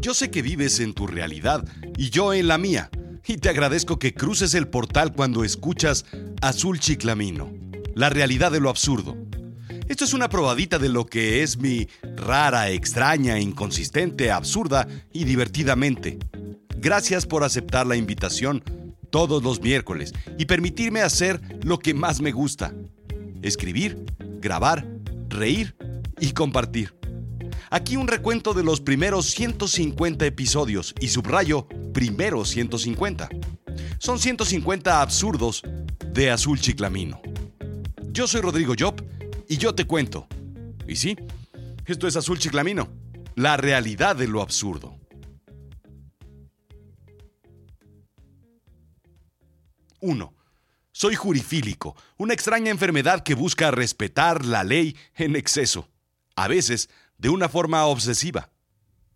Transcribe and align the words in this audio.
Yo 0.00 0.14
sé 0.14 0.30
que 0.30 0.42
vives 0.42 0.80
en 0.80 0.94
tu 0.94 1.06
realidad 1.06 1.64
y 1.96 2.10
yo 2.10 2.32
en 2.32 2.48
la 2.48 2.58
mía, 2.58 2.90
y 3.26 3.36
te 3.36 3.48
agradezco 3.48 3.98
que 3.98 4.14
cruces 4.14 4.54
el 4.54 4.68
portal 4.68 5.12
cuando 5.12 5.44
escuchas 5.44 6.04
Azul 6.42 6.80
Chiclamino, 6.80 7.52
la 7.94 8.10
realidad 8.10 8.50
de 8.50 8.60
lo 8.60 8.70
absurdo. 8.70 9.16
Esto 9.88 10.04
es 10.04 10.14
una 10.14 10.28
probadita 10.28 10.78
de 10.78 10.88
lo 10.88 11.06
que 11.06 11.42
es 11.42 11.58
mi 11.58 11.88
rara, 12.16 12.70
extraña, 12.70 13.38
inconsistente, 13.38 14.30
absurda 14.30 14.86
y 15.12 15.24
divertidamente. 15.24 16.18
Gracias 16.78 17.26
por 17.26 17.44
aceptar 17.44 17.86
la 17.86 17.96
invitación 17.96 18.64
todos 19.10 19.42
los 19.42 19.60
miércoles 19.60 20.12
y 20.38 20.46
permitirme 20.46 21.02
hacer 21.02 21.40
lo 21.62 21.78
que 21.78 21.94
más 21.94 22.20
me 22.20 22.32
gusta. 22.32 22.72
Escribir, 23.42 24.04
grabar, 24.40 24.86
reír 25.28 25.76
y 26.20 26.32
compartir. 26.32 26.99
Aquí 27.72 27.96
un 27.96 28.08
recuento 28.08 28.52
de 28.52 28.64
los 28.64 28.80
primeros 28.80 29.26
150 29.26 30.26
episodios 30.26 30.92
y 30.98 31.06
subrayo 31.06 31.68
primeros 31.92 32.48
150. 32.48 33.28
Son 34.00 34.18
150 34.18 35.00
absurdos 35.00 35.62
de 36.12 36.32
Azul 36.32 36.60
Chiclamino. 36.60 37.22
Yo 38.10 38.26
soy 38.26 38.40
Rodrigo 38.40 38.74
Job 38.76 39.00
y 39.48 39.56
yo 39.56 39.72
te 39.72 39.86
cuento. 39.86 40.26
Y 40.88 40.96
sí, 40.96 41.16
esto 41.86 42.08
es 42.08 42.16
Azul 42.16 42.40
Chiclamino, 42.40 42.88
la 43.36 43.56
realidad 43.56 44.16
de 44.16 44.26
lo 44.26 44.42
absurdo. 44.42 44.98
1. 50.00 50.34
Soy 50.90 51.14
jurifílico, 51.14 51.94
una 52.16 52.34
extraña 52.34 52.72
enfermedad 52.72 53.22
que 53.22 53.34
busca 53.34 53.70
respetar 53.70 54.44
la 54.44 54.64
ley 54.64 54.96
en 55.14 55.36
exceso, 55.36 55.88
a 56.34 56.48
veces 56.48 56.90
de 57.20 57.28
una 57.28 57.48
forma 57.48 57.84
obsesiva. 57.84 58.50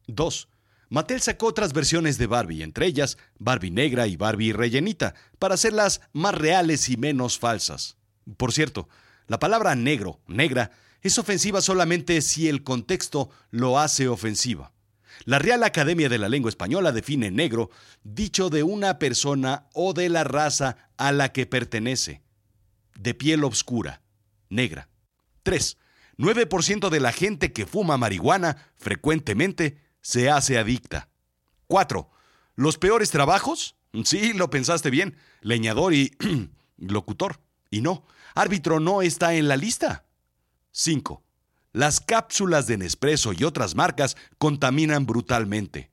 2. 0.07 0.49
Mattel 0.91 1.23
sacó 1.23 1.47
otras 1.47 1.73
versiones 1.73 2.19
de 2.19 2.27
Barbie, 2.27 2.63
entre 2.63 2.87
ellas 2.87 3.17
Barbie 3.39 3.71
negra 3.71 4.07
y 4.07 4.17
Barbie 4.17 4.53
rellenita, 4.53 5.15
para 5.39 5.55
hacerlas 5.55 6.03
más 6.13 6.35
reales 6.35 6.91
y 6.91 6.99
menos 6.99 7.39
falsas. 7.39 7.97
Por 8.37 8.53
cierto, 8.53 8.89
la 9.27 9.39
palabra 9.39 9.75
negro, 9.75 10.21
negra, 10.27 10.71
es 11.01 11.19
ofensiva 11.19 11.63
solamente 11.63 12.21
si 12.21 12.49
el 12.49 12.63
contexto 12.63 13.31
lo 13.51 13.79
hace 13.79 14.07
ofensiva. 14.07 14.73
La 15.25 15.39
Real 15.39 15.63
Academia 15.63 16.11
de 16.11 16.19
la 16.19 16.29
Lengua 16.29 16.51
Española 16.51 16.93
define 16.93 17.31
negro 17.31 17.71
dicho 18.03 18.51
de 18.51 18.63
una 18.63 18.99
persona 18.99 19.67
o 19.73 19.95
de 19.95 20.11
la 20.11 20.25
raza 20.25 20.91
a 20.99 21.13
la 21.13 21.33
que 21.33 21.47
pertenece. 21.47 22.23
De 22.99 23.15
piel 23.15 23.45
oscura, 23.45 24.03
negra. 24.51 24.89
3. 25.43 25.79
9% 26.19 26.89
de 26.89 27.01
la 27.01 27.13
gente 27.13 27.53
que 27.53 27.67
fuma 27.67 27.97
marihuana 27.97 28.57
frecuentemente 28.77 29.79
se 30.01 30.31
hace 30.31 30.59
adicta. 30.59 31.09
4. 31.67 32.11
¿Los 32.57 32.79
peores 32.79 33.11
trabajos? 33.11 33.77
Sí, 34.05 34.33
lo 34.33 34.51
pensaste 34.51 34.91
bien. 34.91 35.17
Leñador 35.41 35.95
y 35.95 36.17
locutor. 36.79 37.39
Y 37.71 37.81
no, 37.81 38.05
árbitro 38.35 38.81
no 38.81 39.03
está 39.03 39.35
en 39.35 39.47
la 39.47 39.57
lista. 39.57 40.05
5. 40.73 41.23
Las 41.73 42.01
cápsulas 42.01 42.67
de 42.67 42.77
Nespresso 42.77 43.33
y 43.33 43.45
otras 43.45 43.77
marcas 43.77 44.17
contaminan 44.39 45.07
brutalmente. 45.07 45.93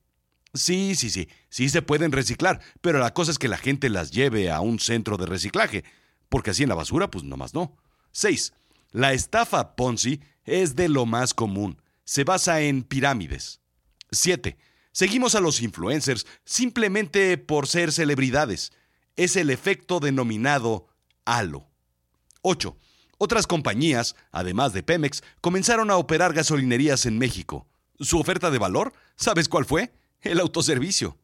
Sí, 0.54 0.96
sí, 0.96 1.10
sí, 1.10 1.28
sí 1.48 1.68
se 1.68 1.80
pueden 1.80 2.12
reciclar, 2.12 2.60
pero 2.80 2.98
la 2.98 3.14
cosa 3.14 3.30
es 3.30 3.38
que 3.38 3.48
la 3.48 3.56
gente 3.56 3.88
las 3.88 4.10
lleve 4.10 4.50
a 4.50 4.60
un 4.60 4.80
centro 4.80 5.16
de 5.16 5.26
reciclaje, 5.26 5.84
porque 6.28 6.50
así 6.50 6.62
en 6.62 6.68
la 6.68 6.74
basura, 6.74 7.10
pues 7.10 7.24
nomás 7.24 7.54
no. 7.54 7.76
6. 8.10 8.52
La 8.92 9.14
estafa 9.14 9.74
Ponzi 9.74 10.20
es 10.44 10.76
de 10.76 10.88
lo 10.88 11.06
más 11.06 11.32
común. 11.32 11.80
Se 12.04 12.24
basa 12.24 12.60
en 12.60 12.82
pirámides. 12.82 13.60
7. 14.10 14.58
Seguimos 14.92 15.34
a 15.34 15.40
los 15.40 15.62
influencers 15.62 16.26
simplemente 16.44 17.38
por 17.38 17.66
ser 17.66 17.90
celebridades. 17.90 18.72
Es 19.16 19.36
el 19.36 19.48
efecto 19.48 19.98
denominado 19.98 20.88
halo. 21.24 21.70
8. 22.42 22.76
Otras 23.16 23.46
compañías, 23.46 24.14
además 24.30 24.74
de 24.74 24.82
Pemex, 24.82 25.22
comenzaron 25.40 25.90
a 25.90 25.96
operar 25.96 26.34
gasolinerías 26.34 27.06
en 27.06 27.18
México. 27.18 27.66
¿Su 27.98 28.18
oferta 28.18 28.50
de 28.50 28.58
valor? 28.58 28.92
¿Sabes 29.16 29.48
cuál 29.48 29.64
fue? 29.64 29.94
El 30.20 30.38
autoservicio. 30.38 31.18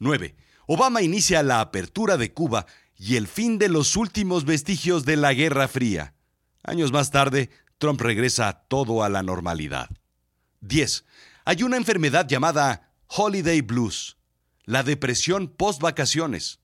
9. 0.00 0.34
Obama 0.66 1.02
inicia 1.02 1.44
la 1.44 1.60
apertura 1.60 2.16
de 2.16 2.32
Cuba 2.32 2.66
y 2.96 3.16
el 3.16 3.28
fin 3.28 3.58
de 3.58 3.68
los 3.68 3.94
últimos 3.96 4.44
vestigios 4.44 5.04
de 5.04 5.16
la 5.16 5.32
Guerra 5.32 5.68
Fría. 5.68 6.14
Años 6.62 6.92
más 6.92 7.10
tarde, 7.10 7.50
Trump 7.78 8.00
regresa 8.00 8.64
todo 8.68 9.02
a 9.02 9.08
la 9.08 9.22
normalidad. 9.22 9.90
10. 10.60 11.04
Hay 11.44 11.62
una 11.62 11.76
enfermedad 11.76 12.28
llamada 12.28 12.92
Holiday 13.08 13.60
Blues, 13.62 14.16
la 14.64 14.82
depresión 14.82 15.48
post-vacaciones. 15.48 16.60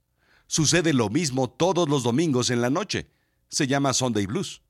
Sucede 0.47 0.93
lo 0.93 1.09
mismo 1.09 1.51
todos 1.51 1.89
los 1.89 2.05
domingos 2.05 2.51
en 2.51 2.61
la 2.61 2.71
noche 2.71 3.11
se 3.49 3.67
llama 3.67 3.93
Sunday 3.93 4.27
Blues. 4.27 4.63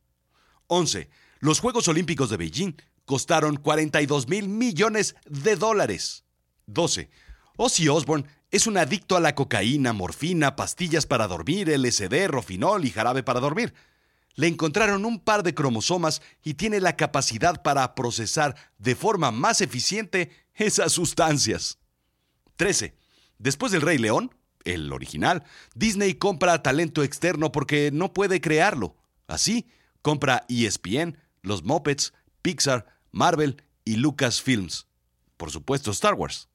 11. 0.69 1.11
Los 1.41 1.61
Juegos 1.61 1.89
Olímpicos 1.89 2.31
de 2.31 2.37
Beijing 2.37 2.73
costaron 3.05 3.57
42 3.57 4.29
mil 4.29 4.49
millones 4.49 5.17
de 5.27 5.57
dólares. 5.57 6.25
12. 6.67 7.11
Ozzy 7.57 7.89
Osbourne 7.89 8.27
es 8.51 8.67
un 8.67 8.79
adicto 8.79 9.17
a 9.17 9.21
la 9.21 9.35
cocaína, 9.35 9.93
morfina, 9.93 10.57
pastillas 10.57 11.07
para 11.07 11.27
dormir, 11.27 11.69
LSD, 11.69 12.29
rofinol 12.29 12.85
y 12.85 12.91
jarabe 12.91 13.23
para 13.23 13.41
dormir. 13.41 13.75
Le 14.39 14.47
encontraron 14.47 15.05
un 15.05 15.19
par 15.19 15.43
de 15.43 15.53
cromosomas 15.53 16.23
y 16.45 16.55
tiene 16.55 16.79
la 16.81 16.95
capacidad 16.95 17.61
para 17.61 17.97
procesar 17.97 18.55
de 18.79 18.95
forma 18.95 19.33
más 19.33 19.61
eficiente 19.61 20.31
esas 20.55 20.93
sustancias. 20.93 21.81
13. 22.55 22.95
Después 23.39 23.73
del 23.73 23.83
Rey 23.83 23.99
León, 23.99 24.33
el 24.63 24.93
original, 24.93 25.43
Disney 25.75 26.15
compra 26.15 26.63
talento 26.63 27.03
externo 27.03 27.51
porque 27.51 27.91
no 27.93 28.13
puede 28.13 28.41
crearlo. 28.41 28.95
Así, 29.27 29.67
compra 30.03 30.47
ESPN, 30.49 31.19
los 31.43 31.65
Muppets, 31.65 32.15
Pixar, 32.41 32.87
Marvel 33.11 33.61
y 33.85 33.97
Lucasfilms. 33.97 34.87
Por 35.37 35.51
supuesto, 35.51 35.91
Star 35.91 36.15
Wars. 36.15 36.49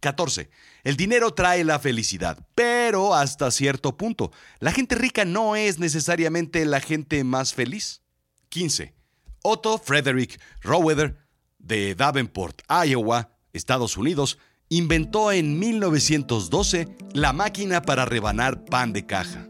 14. 0.00 0.50
El 0.82 0.96
dinero 0.96 1.32
trae 1.32 1.62
la 1.64 1.78
felicidad, 1.78 2.46
pero 2.54 3.14
hasta 3.14 3.50
cierto 3.50 3.96
punto. 3.96 4.32
La 4.58 4.72
gente 4.72 4.94
rica 4.94 5.24
no 5.24 5.56
es 5.56 5.78
necesariamente 5.78 6.64
la 6.64 6.80
gente 6.80 7.22
más 7.24 7.54
feliz. 7.54 8.02
15. 8.48 8.94
Otto 9.42 9.78
Frederick 9.78 10.40
Roweather, 10.62 11.16
de 11.58 11.94
Davenport, 11.94 12.62
Iowa, 12.68 13.36
Estados 13.52 13.96
Unidos, 13.96 14.38
inventó 14.68 15.32
en 15.32 15.58
1912 15.58 16.88
la 17.12 17.32
máquina 17.32 17.82
para 17.82 18.04
rebanar 18.04 18.64
pan 18.64 18.92
de 18.92 19.06
caja. 19.06 19.46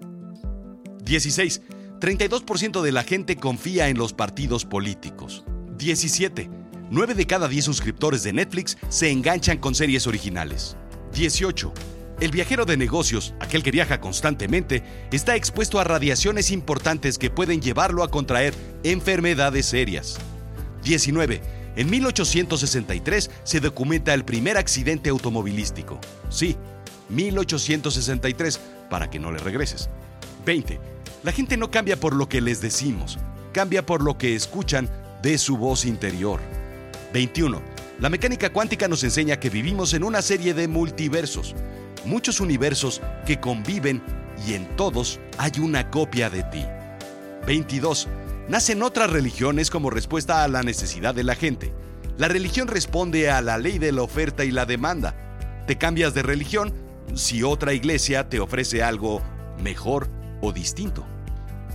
16. 1.05 1.62
32% 2.00 2.83
de 2.83 2.93
la 2.93 3.05
gente 3.05 3.37
confía 3.37 3.89
en 3.89 3.99
los 3.99 4.12
partidos 4.12 4.65
políticos. 4.65 5.44
17. 5.77 6.59
9 6.91 7.15
de 7.15 7.27
cada 7.27 7.47
10 7.47 7.65
suscriptores 7.65 8.25
de 8.25 8.33
Netflix 8.33 8.77
se 8.89 9.12
enganchan 9.12 9.59
con 9.59 9.77
series 9.77 10.09
originales. 10.09 10.77
18. 11.15 11.73
El 12.21 12.33
viajero 12.33 12.65
de 12.65 12.77
negocios, 12.77 13.33
aquel 13.39 13.62
que 13.62 13.71
viaja 13.71 14.01
constantemente, 14.01 14.83
está 15.12 15.37
expuesto 15.37 15.78
a 15.78 15.84
radiaciones 15.84 16.51
importantes 16.51 17.17
que 17.17 17.31
pueden 17.31 17.62
llevarlo 17.62 18.03
a 18.03 18.11
contraer 18.11 18.55
enfermedades 18.83 19.67
serias. 19.67 20.19
19 20.83 21.41
en 21.77 21.89
1863 21.89 23.31
se 23.45 23.61
documenta 23.61 24.12
el 24.12 24.25
primer 24.25 24.59
accidente 24.59 25.11
automovilístico. 25.11 26.01
Sí, 26.28 26.57
1863, 27.09 28.61
para 28.91 29.09
que 29.09 29.21
no 29.21 29.31
le 29.31 29.39
regreses. 29.39 29.89
20. 30.45 30.81
La 31.22 31.31
gente 31.31 31.57
no 31.57 31.71
cambia 31.71 31.99
por 31.99 32.17
lo 32.17 32.28
que 32.28 32.41
les 32.41 32.61
decimos, 32.61 33.19
cambia 33.53 33.87
por 33.87 34.03
lo 34.03 34.19
que 34.19 34.34
escuchan 34.34 34.91
de 35.22 35.39
su 35.39 35.57
voz 35.57 35.84
interior. 35.84 36.41
21. 37.12 37.60
La 38.01 38.09
mecánica 38.09 38.51
cuántica 38.51 38.89
nos 38.89 39.04
enseña 39.04 39.39
que 39.39 39.51
vivimos 39.51 39.92
en 39.95 40.04
una 40.04 40.22
serie 40.22 40.54
de 40.54 40.68
multiversos, 40.68 41.54
muchos 42.04 42.41
universos 42.41 43.03
que 43.27 43.41
conviven 43.41 44.03
y 44.47 44.54
en 44.54 44.66
todos 44.77 45.21
hay 45.39 45.53
una 45.60 45.91
copia 45.91 46.30
de 46.30 46.42
ti. 46.45 46.65
22 47.47 48.09
nacen 48.48 48.83
otras 48.83 49.10
religiones 49.10 49.71
como 49.71 49.91
respuesta 49.91 50.42
a 50.42 50.48
la 50.48 50.62
necesidad 50.62 51.15
de 51.15 51.24
la 51.24 51.34
gente. 51.34 51.72
La 52.16 52.28
religión 52.28 52.68
responde 52.68 53.30
a 53.30 53.41
la 53.42 53.59
ley 53.59 53.78
de 53.78 53.92
la 53.92 54.03
oferta 54.03 54.45
y 54.45 54.51
la 54.51 54.66
demanda. 54.66 55.15
Te 55.66 55.78
cambias 55.78 56.15
de 56.15 56.22
religión 56.22 56.72
si 57.15 57.42
otra 57.42 57.72
iglesia 57.72 58.28
te 58.28 58.41
ofrece 58.41 58.83
algo 58.83 59.22
mejor 59.63 60.09
o 60.41 60.53
distinto. 60.53 61.06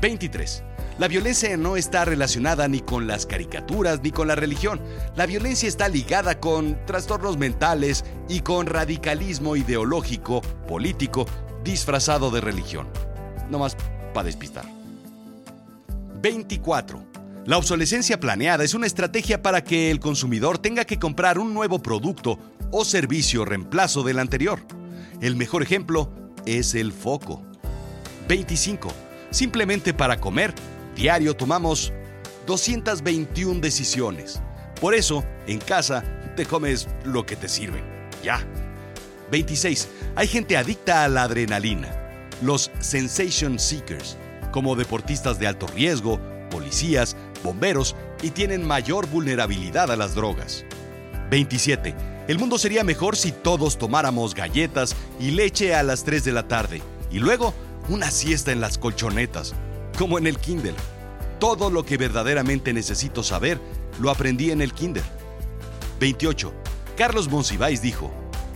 23. 0.01 0.63
La 0.97 1.09
violencia 1.09 1.57
no 1.57 1.75
está 1.75 2.05
relacionada 2.05 2.69
ni 2.69 2.79
con 2.79 3.05
las 3.05 3.25
caricaturas 3.25 3.99
ni 4.01 4.11
con 4.11 4.29
la 4.29 4.35
religión. 4.35 4.79
La 5.17 5.25
violencia 5.25 5.67
está 5.67 5.89
ligada 5.89 6.39
con 6.39 6.77
trastornos 6.85 7.37
mentales 7.37 8.05
y 8.29 8.39
con 8.39 8.65
radicalismo 8.65 9.57
ideológico, 9.57 10.41
político, 10.69 11.25
disfrazado 11.65 12.31
de 12.31 12.39
religión. 12.39 12.87
No 13.49 13.59
más 13.59 13.75
para 14.13 14.27
despistar. 14.27 14.63
24. 16.21 17.03
La 17.45 17.57
obsolescencia 17.57 18.17
planeada 18.17 18.63
es 18.63 18.73
una 18.73 18.87
estrategia 18.87 19.43
para 19.43 19.65
que 19.65 19.91
el 19.91 19.99
consumidor 19.99 20.59
tenga 20.59 20.85
que 20.85 20.97
comprar 20.97 21.39
un 21.39 21.53
nuevo 21.53 21.79
producto 21.79 22.39
o 22.71 22.85
servicio 22.85 23.43
reemplazo 23.43 24.01
del 24.01 24.17
anterior. 24.17 24.61
El 25.19 25.35
mejor 25.35 25.61
ejemplo 25.61 26.09
es 26.45 26.73
el 26.73 26.93
foco. 26.93 27.43
25. 28.29 28.91
Simplemente 29.29 29.93
para 29.93 30.21
comer, 30.21 30.53
diario 30.95 31.35
tomamos 31.35 31.93
221 32.47 33.59
decisiones. 33.59 34.41
Por 34.79 34.95
eso, 34.95 35.23
en 35.47 35.59
casa, 35.59 36.03
te 36.35 36.45
comes 36.45 36.87
lo 37.03 37.25
que 37.25 37.35
te 37.35 37.47
sirven. 37.47 37.83
Ya. 38.23 38.45
26. 39.31 39.87
Hay 40.15 40.27
gente 40.27 40.57
adicta 40.57 41.03
a 41.03 41.07
la 41.07 41.23
adrenalina. 41.23 41.89
Los 42.41 42.71
sensation 42.79 43.59
seekers, 43.59 44.17
como 44.51 44.75
deportistas 44.75 45.39
de 45.39 45.47
alto 45.47 45.67
riesgo, 45.67 46.19
policías, 46.49 47.15
bomberos 47.43 47.95
y 48.21 48.31
tienen 48.31 48.65
mayor 48.65 49.07
vulnerabilidad 49.07 49.91
a 49.91 49.95
las 49.95 50.15
drogas. 50.15 50.65
27. 51.29 51.95
El 52.27 52.39
mundo 52.39 52.57
sería 52.57 52.83
mejor 52.83 53.15
si 53.15 53.31
todos 53.31 53.77
tomáramos 53.77 54.33
galletas 54.33 54.95
y 55.19 55.31
leche 55.31 55.75
a 55.75 55.83
las 55.83 56.03
3 56.03 56.23
de 56.23 56.31
la 56.31 56.47
tarde 56.47 56.81
y 57.11 57.19
luego 57.19 57.53
una 57.87 58.09
siesta 58.09 58.51
en 58.51 58.61
las 58.61 58.77
colchonetas, 58.77 59.53
como 59.95 60.17
en 60.17 60.27
el 60.27 60.37
Kindle. 60.37 60.75
Todo 61.39 61.69
lo 61.69 61.85
que 61.85 61.97
verdaderamente 61.97 62.73
necesito 62.73 63.23
saber 63.23 63.59
lo 63.99 64.09
aprendí 64.09 64.51
en 64.51 64.61
el 64.61 64.73
Kinder. 64.73 65.03
28. 65.99 66.53
Carlos 66.97 67.29
Monsiváis 67.29 67.81
dijo, 67.81 68.11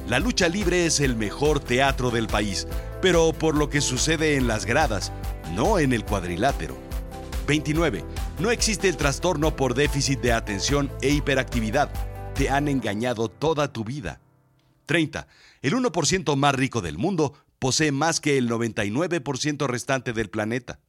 la 0.08 0.20
lucha 0.20 0.50
libre 0.50 0.86
es 0.86 1.00
el 1.00 1.16
mejor 1.16 1.60
teatro 1.60 2.10
del 2.10 2.28
país, 2.28 2.68
pero 3.02 3.32
por 3.32 3.56
lo 3.56 3.70
que 3.70 3.82
sucede 3.82 4.36
en 4.36 4.48
las 4.48 4.66
gradas, 4.66 5.12
no 5.54 5.80
en 5.80 5.94
el 5.94 6.04
cuadrilátero. 6.04 6.76
29. 7.48 8.04
No 8.40 8.52
existe 8.52 8.88
el 8.90 8.98
trastorno 8.98 9.56
por 9.56 9.74
déficit 9.74 10.20
de 10.22 10.34
atención 10.34 10.92
e 11.02 11.10
hiperactividad. 11.10 11.90
Te 12.36 12.50
han 12.50 12.68
engañado 12.68 13.28
toda 13.28 13.74
tu 13.74 13.84
vida. 13.84 14.20
30. 14.86 15.28
El 15.62 15.74
1% 15.74 16.36
más 16.36 16.56
rico 16.56 16.82
del 16.82 16.98
mundo 16.98 17.34
posee 17.60 17.92
más 17.92 18.20
que 18.20 18.38
el 18.38 18.50
99% 18.50 19.68
restante 19.68 20.14
del 20.14 20.30
planeta. 20.30 20.80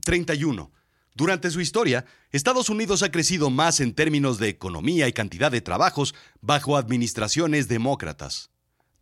31. 0.00 0.72
Durante 1.14 1.50
su 1.50 1.60
historia, 1.60 2.06
Estados 2.30 2.70
Unidos 2.70 3.02
ha 3.02 3.10
crecido 3.10 3.50
más 3.50 3.80
en 3.80 3.94
términos 3.94 4.38
de 4.38 4.48
economía 4.48 5.08
y 5.08 5.12
cantidad 5.12 5.52
de 5.52 5.60
trabajos 5.60 6.14
bajo 6.40 6.76
administraciones 6.76 7.68
demócratas. 7.68 8.50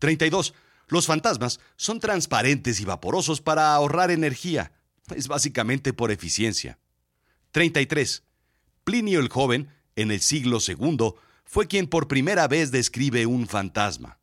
32. 0.00 0.54
Los 0.88 1.06
fantasmas 1.06 1.60
son 1.76 2.00
transparentes 2.00 2.80
y 2.80 2.84
vaporosos 2.84 3.40
para 3.40 3.74
ahorrar 3.74 4.10
energía. 4.10 4.72
Es 5.14 5.28
básicamente 5.28 5.92
por 5.92 6.10
eficiencia. 6.10 6.78
33. 7.52 8.24
Plinio 8.82 9.20
el 9.20 9.28
Joven, 9.28 9.68
en 9.94 10.10
el 10.10 10.20
siglo 10.20 10.58
II, 10.66 11.14
fue 11.44 11.68
quien 11.68 11.86
por 11.86 12.08
primera 12.08 12.48
vez 12.48 12.72
describe 12.72 13.26
un 13.26 13.46
fantasma. 13.46 14.18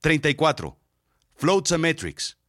34. 0.00 0.78
Floatsametrics 1.36 2.39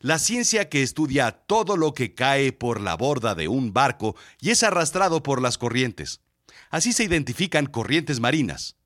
la 0.00 0.18
ciencia 0.18 0.70
que 0.70 0.82
estudia 0.82 1.30
todo 1.30 1.76
lo 1.76 1.92
que 1.92 2.14
cae 2.14 2.52
por 2.52 2.80
la 2.80 2.96
borda 2.96 3.34
de 3.34 3.48
un 3.48 3.74
barco 3.74 4.16
y 4.40 4.50
es 4.50 4.62
arrastrado 4.62 5.22
por 5.22 5.42
las 5.42 5.58
corrientes. 5.58 6.22
Así 6.70 6.92
se 6.94 7.04
identifican 7.04 7.66
corrientes 7.66 8.18
marinas. 8.18 8.76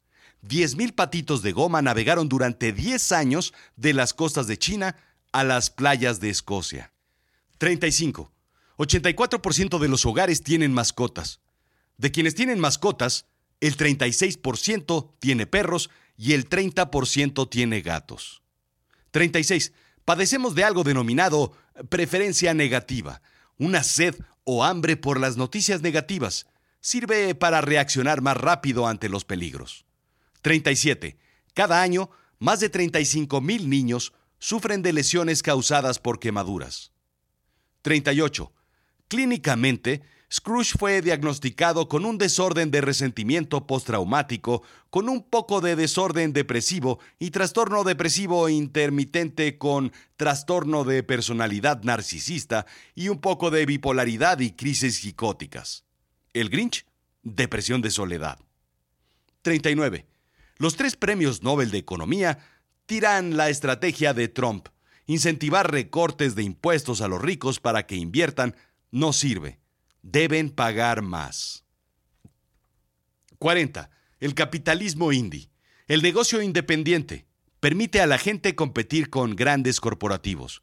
10.000 0.43 0.95
patitos 0.95 1.43
de 1.43 1.53
goma 1.53 1.83
navegaron 1.83 2.29
durante 2.29 2.73
10 2.73 3.13
años 3.13 3.55
de 3.77 3.95
las 3.95 4.13
costas 4.13 4.49
de 4.49 4.59
China 4.59 4.97
a 5.33 5.45
las 5.45 5.71
playas 5.71 6.19
de 6.21 6.31
Escocia. 6.31 6.93
35. 7.59 8.33
84% 8.77 9.79
de 9.79 9.89
los 9.89 10.05
hogares 10.05 10.43
tienen 10.43 10.73
mascotas. 10.73 11.41
De 11.97 12.11
quienes 12.11 12.35
tienen 12.35 12.59
mascotas, 12.59 13.27
el 13.61 13.77
36% 13.77 15.13
tiene 15.21 15.47
perros 15.47 15.91
y 16.17 16.33
el 16.33 16.49
30% 16.49 17.49
tiene 17.49 17.83
gatos. 17.83 18.43
36 19.13 19.73
padecemos 20.05 20.55
de 20.55 20.65
algo 20.65 20.85
denominado 20.85 21.53
preferencia 21.89 22.55
negativa, 22.55 23.23
una 23.59 23.83
sed 23.83 24.15
o 24.45 24.65
hambre 24.65 24.97
por 24.97 25.19
las 25.19 25.37
noticias 25.37 25.83
negativas. 25.83 26.47
Sirve 26.81 27.35
para 27.35 27.61
reaccionar 27.61 28.21
más 28.21 28.37
rápido 28.37 28.87
ante 28.87 29.09
los 29.09 29.25
peligros. 29.25 29.87
37. 30.43 31.17
Cada 31.55 31.81
año, 31.81 32.11
más 32.39 32.61
de 32.61 32.69
35 32.69 33.41
mil 33.41 33.71
niños 33.71 34.13
sufren 34.39 34.83
de 34.83 34.93
lesiones 34.93 35.43
causadas 35.43 35.99
por 35.99 36.21
quemaduras. 36.21 36.93
38. 37.83 38.53
Clínicamente, 39.09 40.03
Scrooge 40.35 40.77
fue 40.77 41.01
diagnosticado 41.01 41.89
con 41.89 42.05
un 42.05 42.19
desorden 42.19 42.73
de 42.73 42.81
resentimiento 42.81 43.69
postraumático, 43.69 44.65
con 44.91 45.09
un 45.09 45.23
poco 45.23 45.61
de 45.61 45.77
desorden 45.77 46.33
depresivo 46.33 46.99
y 47.21 47.31
trastorno 47.31 47.85
depresivo 47.85 48.49
intermitente 48.49 49.59
con 49.59 49.93
trastorno 50.17 50.83
de 50.83 51.05
personalidad 51.05 51.85
narcisista 51.85 52.67
y 52.97 53.11
un 53.11 53.21
poco 53.21 53.53
de 53.53 53.65
bipolaridad 53.65 54.41
y 54.41 54.51
crisis 54.51 54.97
psicóticas. 54.97 55.85
El 56.33 56.51
Grinch, 56.51 56.85
depresión 57.23 57.81
de 57.81 57.93
soledad. 57.93 58.41
39. 59.43 60.05
Los 60.57 60.75
tres 60.75 60.97
premios 60.97 61.45
Nobel 61.45 61.71
de 61.71 61.79
Economía 61.79 62.41
tiran 62.87 63.37
la 63.37 63.51
estrategia 63.51 64.15
de 64.15 64.27
Trump. 64.27 64.67
Incentivar 65.07 65.71
recortes 65.71 66.35
de 66.35 66.43
impuestos 66.43 67.03
a 67.03 67.07
los 67.09 67.23
ricos 67.23 67.61
para 67.61 67.87
que 67.87 67.95
inviertan 67.95 68.57
no 68.91 69.13
sirve 69.13 69.61
deben 70.05 70.51
pagar 70.51 71.03
más. 71.03 71.65
40. 73.39 73.91
El 74.21 74.35
capitalismo 74.35 75.13
indie. 75.13 75.51
El 75.89 76.03
negocio 76.03 76.41
independiente 76.43 77.27
permite 77.59 78.01
a 78.01 78.07
la 78.07 78.19
gente 78.19 78.55
competir 78.55 79.11
con 79.11 79.35
grandes 79.35 79.81
corporativos. 79.81 80.63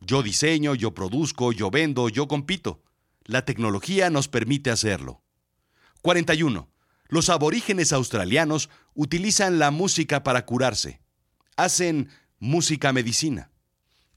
Yo 0.00 0.22
diseño, 0.22 0.74
yo 0.74 0.92
produzco, 0.94 1.52
yo 1.52 1.70
vendo, 1.70 2.08
yo 2.10 2.28
compito. 2.28 2.82
La 3.24 3.46
tecnología 3.46 4.10
nos 4.10 4.28
permite 4.28 4.70
hacerlo. 4.70 5.22
41. 6.02 6.70
Los 7.08 7.30
aborígenes 7.30 7.92
australianos 7.92 8.68
utilizan 8.92 9.58
la 9.58 9.70
música 9.70 10.22
para 10.22 10.44
curarse. 10.44 11.00
Hacen 11.56 12.10
música 12.38 12.92
medicina. 12.92 13.50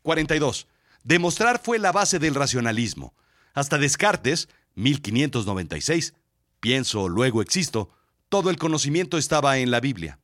42. 0.02 0.68
Demostrar 1.04 1.62
fue 1.64 1.80
la 1.80 1.94
base 1.94 2.19
del 2.19 2.36
racionalismo. 2.36 3.16
Hasta 3.57 3.80
Descartes 3.80 4.50
1596, 4.75 6.13
pienso, 6.59 7.09
luego 7.09 7.42
existo, 7.42 7.90
todo 8.30 8.52
el 8.52 8.57
conocimiento 8.57 9.18
estaba 9.18 9.57
en 9.57 9.71
la 9.71 9.80
Biblia. 9.80 10.19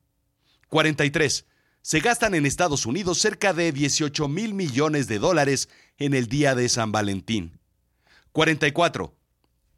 43. 0.68 1.44
Se 1.82 1.98
gastan 1.98 2.36
en 2.36 2.46
Estados 2.46 2.86
Unidos 2.86 3.18
cerca 3.18 3.52
de 3.52 3.72
18 3.72 4.28
mil 4.28 4.54
millones 4.54 5.08
de 5.08 5.18
dólares 5.18 5.68
en 5.98 6.14
el 6.14 6.28
día 6.28 6.54
de 6.54 6.68
San 6.68 6.92
Valentín. 6.92 7.58
44. 8.30 9.16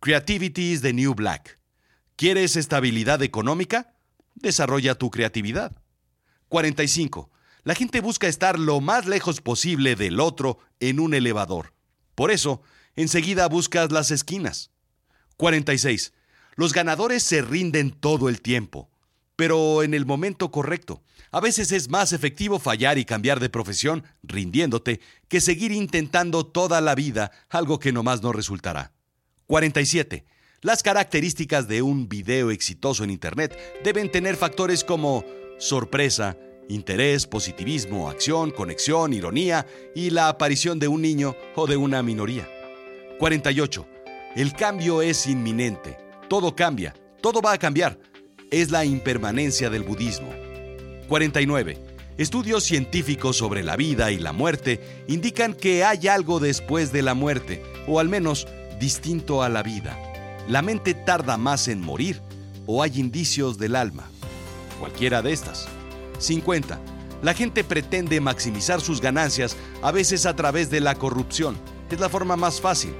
Creativity 0.01 0.73
is 0.73 0.83
the 0.83 0.93
new 0.93 1.15
black. 1.15 1.59
¿Quieres 2.17 2.57
estabilidad 2.57 3.23
económica? 3.23 3.95
Desarrolla 4.35 4.97
tu 4.97 5.11
creatividad. 5.11 5.81
45. 6.51 7.31
La 7.63 7.75
gente 7.75 8.03
busca 8.03 8.29
estar 8.29 8.59
lo 8.59 8.83
más 8.83 9.07
lejos 9.07 9.41
posible 9.41 9.97
del 9.97 10.21
otro 10.21 10.59
en 10.79 11.01
un 11.01 11.15
elevador. 11.15 11.73
Por 12.15 12.31
eso, 12.31 12.61
enseguida 12.97 13.47
buscas 13.49 13.93
las 13.93 14.11
esquinas. 14.11 14.71
46. 15.37 16.13
Los 16.57 16.73
ganadores 16.73 17.23
se 17.23 17.43
rinden 17.43 17.91
todo 17.91 18.29
el 18.29 18.41
tiempo, 18.41 18.91
pero 19.37 19.83
en 19.83 19.95
el 19.95 20.07
momento 20.07 20.51
correcto. 20.51 21.03
A 21.31 21.41
veces 21.41 21.71
es 21.71 21.91
más 21.91 22.13
efectivo 22.13 22.59
fallar 22.59 22.97
y 22.97 23.05
cambiar 23.05 23.41
de 23.41 23.51
profesión 23.51 24.05
rindiéndote 24.23 25.01
que 25.29 25.41
seguir 25.41 25.73
intentando 25.73 26.47
toda 26.47 26.81
la 26.81 26.95
vida 26.95 27.31
algo 27.51 27.79
que 27.79 27.93
nomás 27.93 28.23
no 28.23 28.33
resultará. 28.33 28.93
47. 29.47 30.25
Las 30.63 30.83
características 30.83 31.69
de 31.69 31.83
un 31.83 32.09
video 32.09 32.51
exitoso 32.51 33.05
en 33.05 33.11
Internet 33.11 33.57
deben 33.85 34.11
tener 34.11 34.37
factores 34.37 34.83
como 34.83 35.25
sorpresa, 35.59 36.37
interés, 36.69 37.27
positivismo, 37.27 38.09
acción, 38.09 38.51
conexión, 38.51 39.13
ironía 39.13 39.67
y 39.95 40.11
la 40.11 40.29
aparición 40.29 40.79
de 40.79 40.89
un 40.89 41.03
niño 41.03 41.37
o 41.55 41.67
de 41.67 41.77
una 41.77 42.03
minoría. 42.03 42.49
48. 43.19 43.87
El 44.37 44.53
cambio 44.53 45.01
es 45.01 45.27
inminente. 45.27 45.97
Todo 46.29 46.55
cambia. 46.55 46.95
Todo 47.23 47.41
va 47.41 47.53
a 47.53 47.59
cambiar. 47.59 47.99
Es 48.51 48.71
la 48.71 48.85
impermanencia 48.85 49.71
del 49.71 49.83
budismo. 49.83 50.29
49. 51.09 51.79
Estudios 52.19 52.65
científicos 52.65 53.37
sobre 53.37 53.63
la 53.63 53.77
vida 53.77 54.11
y 54.11 54.19
la 54.19 54.33
muerte 54.33 55.05
indican 55.09 55.55
que 55.55 55.85
hay 55.85 56.09
algo 56.09 56.41
después 56.41 56.93
de 56.93 57.03
la 57.03 57.15
muerte, 57.15 57.63
o 57.87 58.01
al 58.01 58.09
menos 58.09 58.47
distinto 58.79 59.43
a 59.43 59.49
la 59.49 59.63
vida. 59.63 59.99
La 60.49 60.63
mente 60.63 60.95
tarda 60.95 61.37
más 61.37 61.69
en 61.69 61.81
morir 61.81 62.21
o 62.67 62.83
hay 62.83 63.01
indicios 63.01 63.59
del 63.59 63.77
alma. 63.77 64.11
Cualquiera 64.79 65.23
de 65.23 65.33
estas. 65.33 65.69
50. 66.19 66.79
La 67.23 67.33
gente 67.33 67.65
pretende 67.65 68.21
maximizar 68.21 68.81
sus 68.81 69.01
ganancias 69.01 69.57
a 69.83 69.91
veces 69.91 70.27
a 70.27 70.37
través 70.37 70.71
de 70.71 70.81
la 70.81 70.95
corrupción. 70.95 71.57
Es 71.91 72.01
la 72.01 72.09
forma 72.09 72.37
más 72.37 72.61
fácil. 72.61 72.95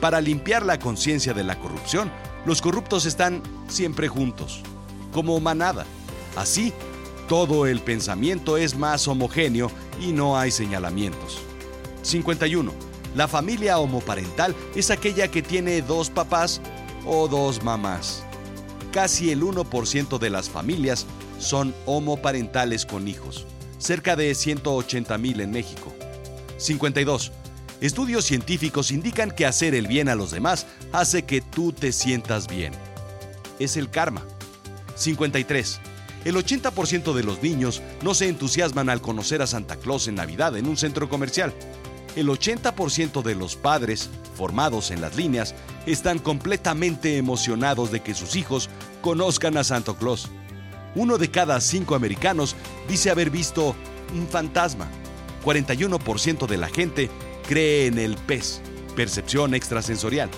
Para 0.00 0.20
limpiar 0.20 0.64
la 0.64 0.78
conciencia 0.78 1.32
de 1.32 1.44
la 1.44 1.58
corrupción, 1.58 2.10
los 2.44 2.60
corruptos 2.62 3.06
están 3.06 3.42
siempre 3.68 4.08
juntos, 4.08 4.62
como 5.12 5.40
manada. 5.40 5.84
Así, 6.36 6.72
Todo 7.28 7.66
el 7.66 7.80
pensamiento 7.80 8.56
es 8.56 8.76
más 8.76 9.08
homogéneo 9.08 9.68
y 10.00 10.12
no 10.12 10.38
hay 10.38 10.52
señalamientos. 10.52 11.40
51. 12.02 12.72
La 13.16 13.26
familia 13.26 13.80
homoparental 13.80 14.54
es 14.76 14.90
aquella 14.92 15.28
que 15.28 15.42
tiene 15.42 15.82
dos 15.82 16.08
papás 16.08 16.60
o 17.04 17.26
dos 17.26 17.64
mamás. 17.64 18.22
Casi 18.92 19.32
el 19.32 19.42
1% 19.42 20.18
de 20.18 20.30
las 20.30 20.48
familias 20.48 21.04
son 21.40 21.74
homoparentales 21.84 22.86
con 22.86 23.08
hijos, 23.08 23.44
cerca 23.78 24.14
de 24.14 24.34
180 24.34 25.18
mil 25.18 25.40
en 25.40 25.50
México. 25.50 25.92
52. 26.58 27.32
Estudios 27.80 28.24
científicos 28.24 28.90
indican 28.90 29.30
que 29.30 29.44
hacer 29.44 29.74
el 29.74 29.86
bien 29.86 30.08
a 30.08 30.14
los 30.14 30.30
demás 30.30 30.66
hace 30.92 31.24
que 31.24 31.42
tú 31.42 31.72
te 31.72 31.92
sientas 31.92 32.48
bien. 32.48 32.72
Es 33.58 33.76
el 33.76 33.90
karma. 33.90 34.22
53. 34.94 35.80
El 36.24 36.36
80% 36.36 37.12
de 37.12 37.22
los 37.22 37.42
niños 37.42 37.82
no 38.02 38.14
se 38.14 38.28
entusiasman 38.28 38.88
al 38.88 39.02
conocer 39.02 39.42
a 39.42 39.46
Santa 39.46 39.76
Claus 39.76 40.08
en 40.08 40.14
Navidad 40.14 40.56
en 40.56 40.66
un 40.66 40.78
centro 40.78 41.10
comercial. 41.10 41.52
El 42.16 42.28
80% 42.28 43.22
de 43.22 43.34
los 43.34 43.56
padres, 43.56 44.08
formados 44.34 44.90
en 44.90 45.02
las 45.02 45.14
líneas, 45.14 45.54
están 45.84 46.18
completamente 46.18 47.18
emocionados 47.18 47.92
de 47.92 48.00
que 48.00 48.14
sus 48.14 48.36
hijos 48.36 48.70
conozcan 49.02 49.58
a 49.58 49.64
Santa 49.64 49.92
Claus. 49.92 50.30
Uno 50.94 51.18
de 51.18 51.30
cada 51.30 51.60
cinco 51.60 51.94
americanos 51.94 52.56
dice 52.88 53.10
haber 53.10 53.28
visto 53.28 53.76
un 54.14 54.26
fantasma. 54.26 54.88
41% 55.44 56.46
de 56.46 56.56
la 56.56 56.68
gente 56.68 57.10
cree 57.46 57.86
en 57.86 57.98
el 57.98 58.16
pez, 58.16 58.60
percepción 58.94 59.54
extrasensorial. 59.54 60.30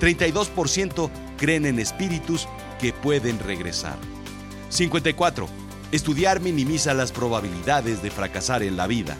32% 0.00 1.10
creen 1.36 1.66
en 1.66 1.78
espíritus 1.78 2.48
que 2.80 2.92
pueden 2.92 3.38
regresar. 3.38 3.96
54. 4.68 5.48
Estudiar 5.92 6.40
minimiza 6.40 6.94
las 6.94 7.12
probabilidades 7.12 8.02
de 8.02 8.10
fracasar 8.10 8.62
en 8.62 8.76
la 8.76 8.86
vida. 8.86 9.16